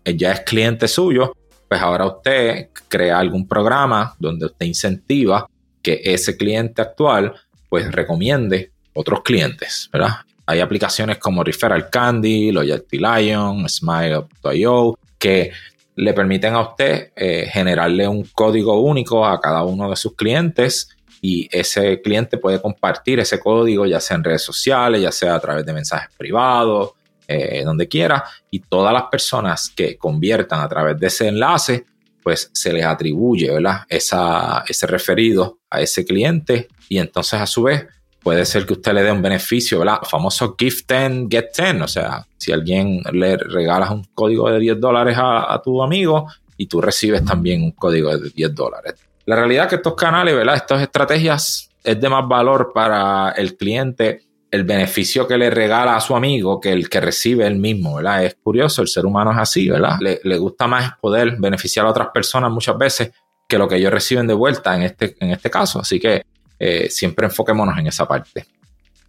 ya 0.05 0.33
es 0.33 0.40
cliente 0.40 0.87
suyo, 0.87 1.33
pues 1.68 1.81
ahora 1.81 2.07
usted 2.07 2.68
crea 2.88 3.18
algún 3.18 3.49
programa 3.49 4.14
donde 4.18 4.46
usted 4.46 4.66
incentiva 4.66 5.49
que 5.83 6.01
ese 6.05 6.37
cliente 6.37 6.83
actual 6.83 7.35
pues 7.68 7.90
recomiende 7.90 8.72
otros 8.97 9.23
clientes, 9.23 9.89
¿verdad? 9.93 10.17
Hay 10.47 10.61
aplicaciones 10.61 11.19
como 11.19 11.43
Referral 11.43 11.91
Candy, 11.91 12.53
Loyalty 12.53 12.99
Lion, 12.99 13.69
Smile.io 13.69 14.99
que 15.19 15.53
le 15.97 16.13
permiten 16.13 16.55
a 16.55 16.61
usted 16.61 17.13
eh, 17.17 17.49
generarle 17.51 18.07
un 18.07 18.25
código 18.25 18.81
único 18.81 19.27
a 19.27 19.41
cada 19.41 19.65
uno 19.65 19.89
de 19.91 19.97
sus 19.97 20.15
clientes 20.15 20.91
y 21.21 21.49
ese 21.51 22.01
cliente 22.03 22.39
puede 22.39 22.61
compartir 22.61 23.19
ese 23.19 23.41
código 23.41 23.87
ya 23.87 24.01
sea 24.01 24.17
en 24.17 24.25
redes 24.25 24.43
sociales, 24.43 25.01
ya 25.01 25.11
sea 25.11 25.35
a 25.35 25.41
través 25.41 25.65
de 25.65 25.73
mensajes 25.73 26.11
privados, 26.17 26.93
eh, 27.27 27.63
donde 27.65 27.89
quiera, 27.89 28.23
y 28.51 28.61
todas 28.61 28.93
las 28.93 29.05
personas 29.05 29.73
que 29.75 29.97
conviertan 29.97 30.61
a 30.61 30.69
través 30.69 31.01
de 31.01 31.09
ese 31.09 31.27
enlace, 31.27 31.85
pues 32.23 32.51
se 32.53 32.73
les 32.73 32.85
atribuye 32.85 33.51
¿verdad? 33.51 33.81
Esa, 33.89 34.65
ese 34.69 34.87
referido 34.87 35.59
a 35.71 35.81
ese 35.81 36.05
cliente 36.05 36.69
y 36.89 36.99
entonces 36.99 37.41
a 37.41 37.47
su 37.47 37.65
vez 37.65 37.87
puede 38.27 38.45
ser 38.45 38.67
que 38.67 38.73
usted 38.73 38.93
le 38.93 39.05
dé 39.05 39.12
un 39.12 39.23
beneficio, 39.23 39.79
¿verdad? 39.79 40.01
famoso 40.03 40.57
gift 40.59 40.91
10, 40.91 41.29
get 41.31 41.51
10. 41.57 41.83
O 41.83 41.87
sea, 41.87 42.27
si 42.37 42.51
alguien 42.51 43.01
le 43.12 43.37
regalas 43.37 43.91
un 43.91 44.03
código 44.15 44.51
de 44.51 44.59
10 44.59 44.81
dólares 44.81 45.17
a, 45.17 45.62
tu 45.62 45.81
amigo 45.81 46.27
y 46.57 46.67
tú 46.67 46.81
recibes 46.81 47.25
también 47.25 47.62
un 47.62 47.71
código 47.71 48.19
de 48.19 48.31
10 48.31 48.53
dólares. 48.53 48.95
La 49.27 49.37
realidad 49.37 49.67
es 49.67 49.71
que 49.71 49.77
estos 49.77 49.95
canales, 49.95 50.35
¿verdad? 50.35 50.57
Estas 50.57 50.83
estrategias 50.83 51.71
es 51.85 52.01
de 52.01 52.09
más 52.09 52.27
valor 52.27 52.73
para 52.75 53.31
el 53.31 53.57
cliente 53.57 54.25
el 54.51 54.65
beneficio 54.65 55.29
que 55.29 55.39
le 55.39 55.49
regala 55.49 55.95
a 55.95 56.01
su 56.01 56.17
amigo 56.17 56.59
que 56.59 56.73
el 56.73 56.89
que 56.89 57.01
recibe 57.01 57.47
él 57.47 57.55
mismo, 57.55 57.95
¿verdad? 57.95 58.25
Es 58.25 58.35
curioso, 58.43 58.83
el 58.83 58.89
ser 58.89 59.07
humano 59.07 59.31
es 59.31 59.39
así, 59.39 59.71
¿verdad? 59.71 59.99
Le, 60.01 60.39
gusta 60.39 60.67
más 60.67 60.99
poder 61.01 61.37
beneficiar 61.39 61.87
a 61.87 61.91
otras 61.91 62.09
personas 62.12 62.51
muchas 62.51 62.77
veces 62.77 63.12
que 63.47 63.57
lo 63.57 63.69
que 63.69 63.77
ellos 63.77 63.93
reciben 63.93 64.27
de 64.27 64.35
vuelta 64.35 64.75
en 64.75 64.83
este, 64.83 65.15
en 65.21 65.31
este 65.31 65.49
caso. 65.49 65.79
Así 65.79 66.01
que 66.01 66.25
eh, 66.59 66.88
siempre 66.90 67.27
enfoquémonos 67.27 67.79
en 67.79 67.87
esa 67.87 68.07
parte. 68.07 68.47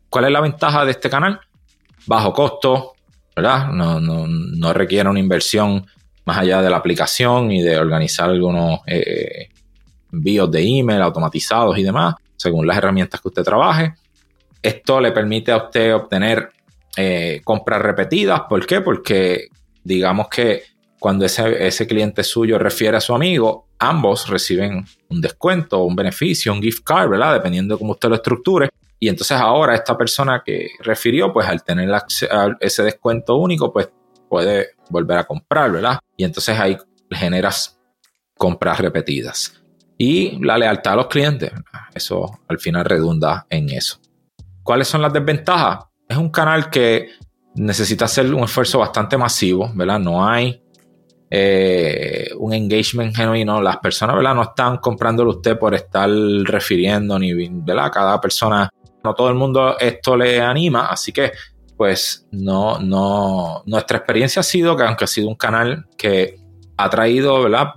¿Cuál 0.10 0.26
es 0.26 0.32
la 0.32 0.42
ventaja 0.42 0.86
de 0.86 0.92
este 0.92 1.10
canal? 1.10 1.40
Bajo 2.06 2.34
costo, 2.34 2.94
¿verdad? 3.36 3.68
No, 3.68 4.00
no, 4.00 4.74
requiere 4.74 5.10
una 5.10 5.20
inversión 5.20 5.86
más 6.26 6.38
allá 6.38 6.62
de 6.62 6.70
la 6.70 6.78
aplicación 6.78 7.52
y 7.52 7.62
de 7.62 7.78
organizar 7.78 8.30
algunos 8.30 8.82
eh, 8.86 9.50
envíos 10.12 10.50
de 10.52 10.62
email 10.62 11.02
automatizados 11.02 11.78
y 11.78 11.84
demás, 11.84 12.16
según 12.36 12.68
las 12.68 12.78
herramientas 12.78 13.22
que 13.22 13.28
usted 13.28 13.44
trabaje. 13.44 13.94
Esto 14.62 15.00
le 15.00 15.12
permite 15.12 15.52
a 15.52 15.58
usted 15.58 15.96
obtener 15.96 16.50
eh, 16.96 17.42
compras 17.44 17.82
repetidas. 17.82 18.42
¿Por 18.50 18.66
qué? 18.66 18.82
Porque 18.82 19.50
digamos 19.84 20.28
que 20.30 20.64
cuando 21.00 21.26
ese, 21.26 21.68
ese 21.68 21.86
cliente 21.86 22.24
suyo 22.24 22.58
refiere 22.58 22.98
a 22.98 23.02
su 23.02 23.14
amigo, 23.14 23.68
ambos 23.80 24.28
reciben 24.28 24.86
un 25.10 25.22
descuento, 25.22 25.84
un 25.84 25.96
beneficio, 25.96 26.52
un 26.52 26.62
gift 26.62 26.84
card, 26.84 27.10
¿verdad? 27.10 27.34
Dependiendo 27.34 27.76
de 27.76 27.80
cómo 27.80 27.92
usted 27.92 28.10
lo 28.10 28.16
estructure. 28.16 28.70
Y 29.00 29.10
entonces 29.10 29.38
ahora 29.38 29.76
esta 29.76 29.96
persona 29.96 30.42
que 30.44 30.70
refirió, 30.80 31.32
pues 31.32 31.48
al 31.48 31.64
tener 31.64 31.90
ese 32.60 32.84
descuento 32.84 33.36
único, 33.36 33.72
pues 33.72 33.90
puede 34.28 34.70
volver 34.90 35.20
a 35.20 35.24
comprar, 35.26 35.72
¿verdad? 35.72 36.00
Y 36.16 36.24
entonces 36.24 36.58
ahí 36.60 36.78
generas 37.12 37.80
compras 38.38 38.80
repetidas. 38.80 39.62
Y 39.98 40.44
la 40.44 40.58
lealtad 40.58 40.94
a 40.94 40.98
los 40.98 41.08
clientes, 41.08 41.52
eso 41.94 42.40
al 42.48 42.60
final 42.60 42.86
redunda 42.86 43.46
en 43.50 43.70
eso. 43.70 44.00
¿Cuáles 44.64 44.88
son 44.88 45.02
las 45.02 45.14
desventajas? 45.14 45.86
Es 46.08 46.18
un 46.18 46.30
canal 46.30 46.70
que 46.70 47.10
necesita 47.56 48.06
hacer 48.06 48.32
un 48.34 48.44
esfuerzo 48.44 48.80
bastante 48.80 49.18
masivo, 49.18 49.72
¿verdad? 49.74 50.00
No 50.00 50.28
hay 50.28 50.62
eh, 51.30 52.30
un 52.38 52.54
engagement 52.54 53.16
genuino. 53.16 53.62
Las 53.62 53.78
personas, 53.78 54.16
¿verdad? 54.16 54.36
No 54.36 54.44
están 54.44 54.78
comprándolo 54.78 55.32
usted 55.32 55.58
por 55.58 55.76
estar 55.76 56.10
refiriendo, 56.10 57.18
ni, 57.20 57.34
¿verdad? 57.34 57.92
Cada 57.92 58.20
persona, 58.22 58.70
no 59.04 59.14
todo 59.14 59.30
el 59.30 59.36
mundo 59.36 59.78
esto 59.80 60.16
le 60.16 60.42
anima, 60.42 60.88
así 60.88 61.12
que, 61.12 61.32
pues, 61.76 62.28
no, 62.32 62.80
no, 62.80 63.64
nuestra 63.66 63.98
experiencia 63.98 64.40
ha 64.40 64.44
sido 64.44 64.76
que, 64.76 64.84
aunque 64.84 65.04
ha 65.04 65.08
sido 65.08 65.28
un 65.28 65.36
canal 65.36 65.86
que 65.98 66.40
ha 66.78 66.90
traído, 66.90 67.44
¿verdad? 67.44 67.74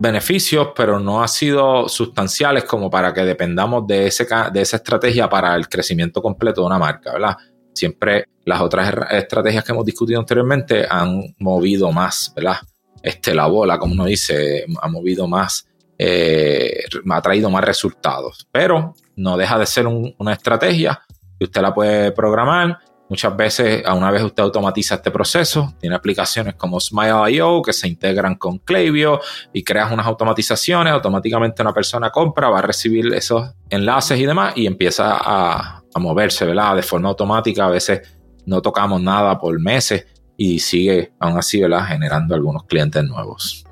beneficios, 0.00 0.68
pero 0.74 0.98
no 0.98 1.22
ha 1.22 1.28
sido 1.28 1.86
sustanciales 1.86 2.64
como 2.64 2.88
para 2.88 3.12
que 3.12 3.20
dependamos 3.20 3.86
de, 3.86 4.06
ese, 4.06 4.26
de 4.50 4.62
esa 4.62 4.78
estrategia 4.78 5.28
para 5.28 5.54
el 5.54 5.68
crecimiento 5.68 6.22
completo 6.22 6.62
de 6.62 6.68
una 6.68 6.78
marca, 6.78 7.12
¿verdad? 7.12 7.36
Siempre 7.74 8.24
las 8.46 8.62
otras 8.62 8.94
estrategias 9.10 9.62
que 9.62 9.72
hemos 9.72 9.84
discutido 9.84 10.18
anteriormente 10.18 10.86
han 10.88 11.34
movido 11.38 11.92
más, 11.92 12.32
¿verdad? 12.34 12.56
Este, 13.02 13.34
la 13.34 13.46
bola, 13.46 13.78
como 13.78 13.94
uno 13.94 14.04
dice, 14.04 14.64
ha 14.80 14.88
movido 14.88 15.26
más, 15.26 15.66
eh, 15.98 16.84
ha 17.10 17.22
traído 17.22 17.50
más 17.50 17.64
resultados, 17.64 18.46
pero 18.50 18.94
no 19.16 19.36
deja 19.36 19.58
de 19.58 19.66
ser 19.66 19.86
una 19.86 20.32
estrategia 20.32 21.02
que 21.38 21.44
usted 21.44 21.62
la 21.62 21.74
puede 21.74 22.12
programar. 22.12 22.78
Muchas 23.08 23.36
veces, 23.36 23.84
a 23.84 23.94
una 23.94 24.10
vez 24.12 24.22
usted 24.22 24.42
automatiza 24.42 24.94
este 24.94 25.10
proceso, 25.10 25.74
tiene 25.80 25.96
aplicaciones 25.96 26.54
como 26.54 26.78
Smile.io 26.78 27.60
que 27.60 27.72
se 27.72 27.88
integran 27.88 28.36
con 28.36 28.58
Klaviyo 28.58 29.20
y 29.52 29.64
creas 29.64 29.90
unas 29.90 30.06
automatizaciones, 30.06 30.92
automáticamente 30.92 31.60
una 31.60 31.72
persona 31.72 32.10
compra, 32.10 32.50
va 32.50 32.60
a 32.60 32.62
recibir 32.62 33.12
esos 33.12 33.50
enlaces 33.68 34.16
y 34.18 34.26
demás 34.26 34.52
y 34.54 34.66
empieza 34.66 35.18
a, 35.20 35.82
moverse, 35.96 36.46
¿verdad? 36.46 36.76
De 36.76 36.82
forma 36.82 37.08
automática, 37.08 37.66
a 37.66 37.70
veces 37.70 38.00
no 38.46 38.62
tocamos 38.62 39.02
nada 39.02 39.36
por 39.38 39.58
meses 39.58 40.06
y 40.42 40.58
sigue 40.58 41.12
aún 41.18 41.36
así, 41.36 41.60
¿verdad? 41.60 41.84
Generando 41.86 42.34
algunos 42.34 42.64
clientes 42.64 43.04
nuevos. 43.04 43.62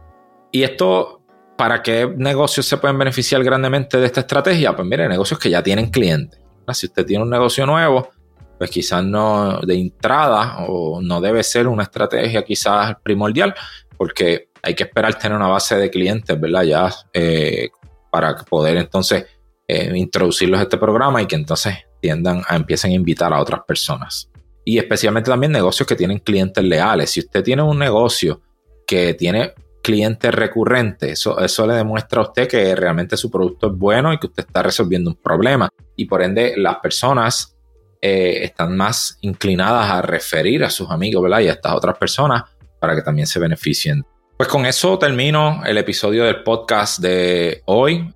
Y 0.53 0.65
esto, 0.65 1.23
¿para 1.57 1.83
qué 1.83 2.13
negocios 2.15 2.67
se 2.67 2.77
pueden 2.77 2.99
beneficiar 2.99 3.43
grandemente 3.43 3.97
de 3.97 4.05
esta 4.05 4.21
estrategia? 4.21 4.77
Pues 4.77 4.87
mire, 4.87 5.09
negocios 5.09 5.41
que 5.41 5.49
ya 5.49 5.63
tienen 5.63 5.89
clientes. 5.89 6.39
Si 6.75 6.85
usted 6.85 7.07
tiene 7.07 7.25
un 7.25 7.31
negocio 7.31 7.65
nuevo, 7.65 8.11
pues 8.59 8.69
quizás 8.69 9.03
no 9.03 9.61
de 9.61 9.77
entrada 9.77 10.67
o 10.69 11.01
no 11.01 11.23
debe 11.23 11.43
ser 11.43 11.69
una 11.69 11.85
estrategia 11.85 12.45
quizás 12.45 12.97
primordial, 13.03 13.55
porque 13.97 14.51
hay 14.63 14.75
que 14.75 14.83
esperar 14.83 15.19
tener 15.19 15.39
una 15.39 15.49
base 15.49 15.75
de 15.75 15.89
clientes, 15.89 16.39
¿verdad? 16.39 16.65
Ya 16.65 16.91
eh, 17.15 17.71
para 18.11 18.37
poder 18.45 18.77
entonces 18.77 19.25
eh, 19.67 19.91
introducirlos 19.95 20.61
a 20.61 20.65
este 20.65 20.77
programa 20.77 21.23
y 21.23 21.27
que 21.27 21.37
entonces 21.37 21.79
tiendan 22.03 22.43
a 22.47 22.57
empiecen 22.57 22.91
a 22.91 22.95
invitar 22.95 23.33
a 23.33 23.41
otras 23.41 23.63
personas. 23.67 24.29
Y 24.69 24.77
especialmente 24.77 25.31
también 25.31 25.51
negocios 25.51 25.89
que 25.89 25.97
tienen 25.97 26.19
clientes 26.19 26.63
leales. 26.63 27.09
Si 27.09 27.21
usted 27.21 27.43
tiene 27.43 27.63
un 27.63 27.79
negocio 27.79 28.43
que 28.87 29.15
tiene 29.15 29.55
clientes 29.83 30.35
recurrentes, 30.35 31.13
eso, 31.13 31.41
eso 31.41 31.67
le 31.67 31.73
demuestra 31.73 32.21
a 32.21 32.25
usted 32.27 32.47
que 32.47 32.77
realmente 32.77 33.17
su 33.17 33.31
producto 33.31 33.69
es 33.69 33.73
bueno 33.73 34.13
y 34.13 34.19
que 34.19 34.27
usted 34.27 34.45
está 34.47 34.63
resolviendo 34.63 35.09
un 35.09 35.17
problema. 35.17 35.71
Y 35.97 36.05
por 36.05 36.23
ende, 36.23 36.53
las 36.59 36.81
personas 36.81 37.57
eh, 38.03 38.41
están 38.43 38.77
más 38.77 39.17
inclinadas 39.23 39.91
a 39.91 40.03
referir 40.03 40.63
a 40.63 40.69
sus 40.69 40.91
amigos, 40.91 41.23
¿verdad? 41.23 41.41
Y 41.41 41.49
a 41.49 41.53
estas 41.53 41.73
otras 41.73 41.97
personas 41.97 42.43
para 42.79 42.95
que 42.95 43.01
también 43.01 43.27
se 43.27 43.41
beneficien. 43.41 44.05
Pues 44.37 44.51
con 44.51 44.67
eso 44.67 44.99
termino 44.99 45.63
el 45.65 45.79
episodio 45.79 46.25
del 46.25 46.43
podcast 46.43 47.01
de 47.01 47.63
hoy, 47.65 48.15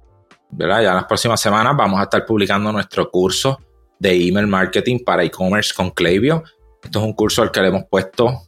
¿verdad? 0.50 0.82
Ya 0.82 0.90
en 0.90 0.96
las 0.96 1.06
próximas 1.06 1.40
semanas 1.40 1.74
vamos 1.78 1.98
a 1.98 2.02
estar 2.02 2.26
publicando 2.26 2.70
nuestro 2.70 3.10
curso 3.10 3.58
de 4.02 4.28
email 4.28 4.48
marketing 4.48 4.98
para 5.04 5.22
e-commerce 5.22 5.72
con 5.72 5.90
Klaviyo. 5.90 6.42
Esto 6.82 6.98
es 6.98 7.04
un 7.04 7.12
curso 7.12 7.40
al 7.42 7.52
que 7.52 7.60
le 7.60 7.68
hemos 7.68 7.84
puesto 7.84 8.42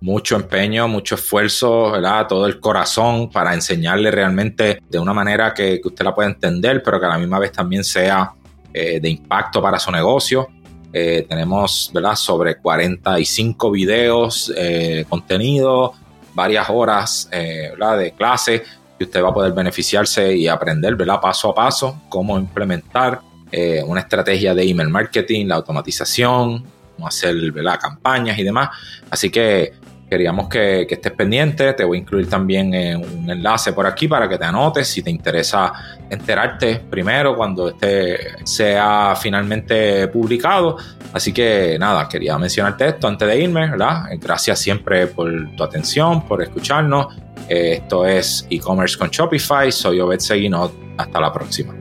mucho 0.00 0.36
empeño, 0.36 0.86
mucho 0.86 1.14
esfuerzo, 1.14 1.92
¿verdad? 1.92 2.26
Todo 2.28 2.46
el 2.46 2.60
corazón 2.60 3.30
para 3.30 3.54
enseñarle 3.54 4.10
realmente 4.10 4.80
de 4.86 4.98
una 4.98 5.14
manera 5.14 5.54
que, 5.54 5.80
usted 5.82 6.04
la 6.04 6.14
pueda 6.14 6.28
entender, 6.28 6.82
pero 6.82 7.00
que 7.00 7.06
a 7.06 7.08
la 7.08 7.18
misma 7.18 7.38
vez 7.38 7.52
también 7.52 7.82
sea 7.82 8.32
eh, 8.74 9.00
de 9.00 9.08
impacto 9.08 9.62
para 9.62 9.78
su 9.78 9.90
negocio. 9.90 10.48
Eh, 10.92 11.24
tenemos 11.26 11.90
¿verdad? 11.92 12.14
sobre 12.14 12.58
45 12.58 13.70
videos, 13.70 14.52
eh, 14.56 15.06
contenido, 15.08 15.94
varias 16.34 16.68
horas 16.68 17.30
eh, 17.32 17.72
de 17.98 18.12
clase 18.12 18.62
que 18.98 19.04
usted 19.04 19.22
va 19.22 19.30
a 19.30 19.34
poder 19.34 19.52
beneficiarse 19.52 20.36
y 20.36 20.48
aprender 20.48 20.96
¿verdad? 20.96 21.20
paso 21.20 21.50
a 21.50 21.54
paso 21.54 22.02
cómo 22.08 22.38
implementar 22.38 23.20
una 23.86 24.00
estrategia 24.00 24.54
de 24.54 24.62
email 24.64 24.88
marketing, 24.88 25.46
la 25.46 25.56
automatización, 25.56 26.64
cómo 26.96 27.08
hacer 27.08 27.34
¿verdad? 27.52 27.78
campañas 27.80 28.38
y 28.38 28.44
demás. 28.44 28.70
Así 29.10 29.30
que 29.30 29.72
Queríamos 30.08 30.48
que, 30.48 30.86
estés 30.88 31.12
pendiente. 31.12 31.74
Te 31.74 31.84
voy 31.84 31.98
a 31.98 32.00
incluir 32.00 32.28
también 32.30 32.68
un 32.96 33.28
enlace 33.28 33.74
por 33.74 33.86
aquí 33.86 34.08
para 34.08 34.26
que 34.26 34.38
te 34.38 34.44
anotes 34.44 34.88
si 34.88 35.02
te 35.02 35.10
interesa 35.10 35.70
enterarte 36.08 36.80
primero 36.88 37.36
cuando 37.36 37.68
este 37.68 38.44
sea 38.44 39.14
finalmente 39.20 40.08
publicado. 40.08 40.78
Así 41.12 41.32
que 41.32 41.76
nada, 41.78 42.08
quería 42.08 42.38
mencionarte 42.38 42.88
esto 42.88 43.06
antes 43.06 43.28
de 43.28 43.38
irme, 43.38 43.70
¿verdad? 43.70 44.04
Gracias 44.18 44.58
siempre 44.58 45.08
por 45.08 45.30
tu 45.54 45.62
atención, 45.62 46.26
por 46.26 46.42
escucharnos. 46.42 47.14
Esto 47.46 48.06
es 48.06 48.46
e-commerce 48.48 48.96
con 48.96 49.10
Shopify. 49.10 49.70
Soy 49.70 50.00
Obed 50.00 50.20
Seguinot. 50.20 50.72
Hasta 50.96 51.20
la 51.20 51.32
próxima. 51.32 51.74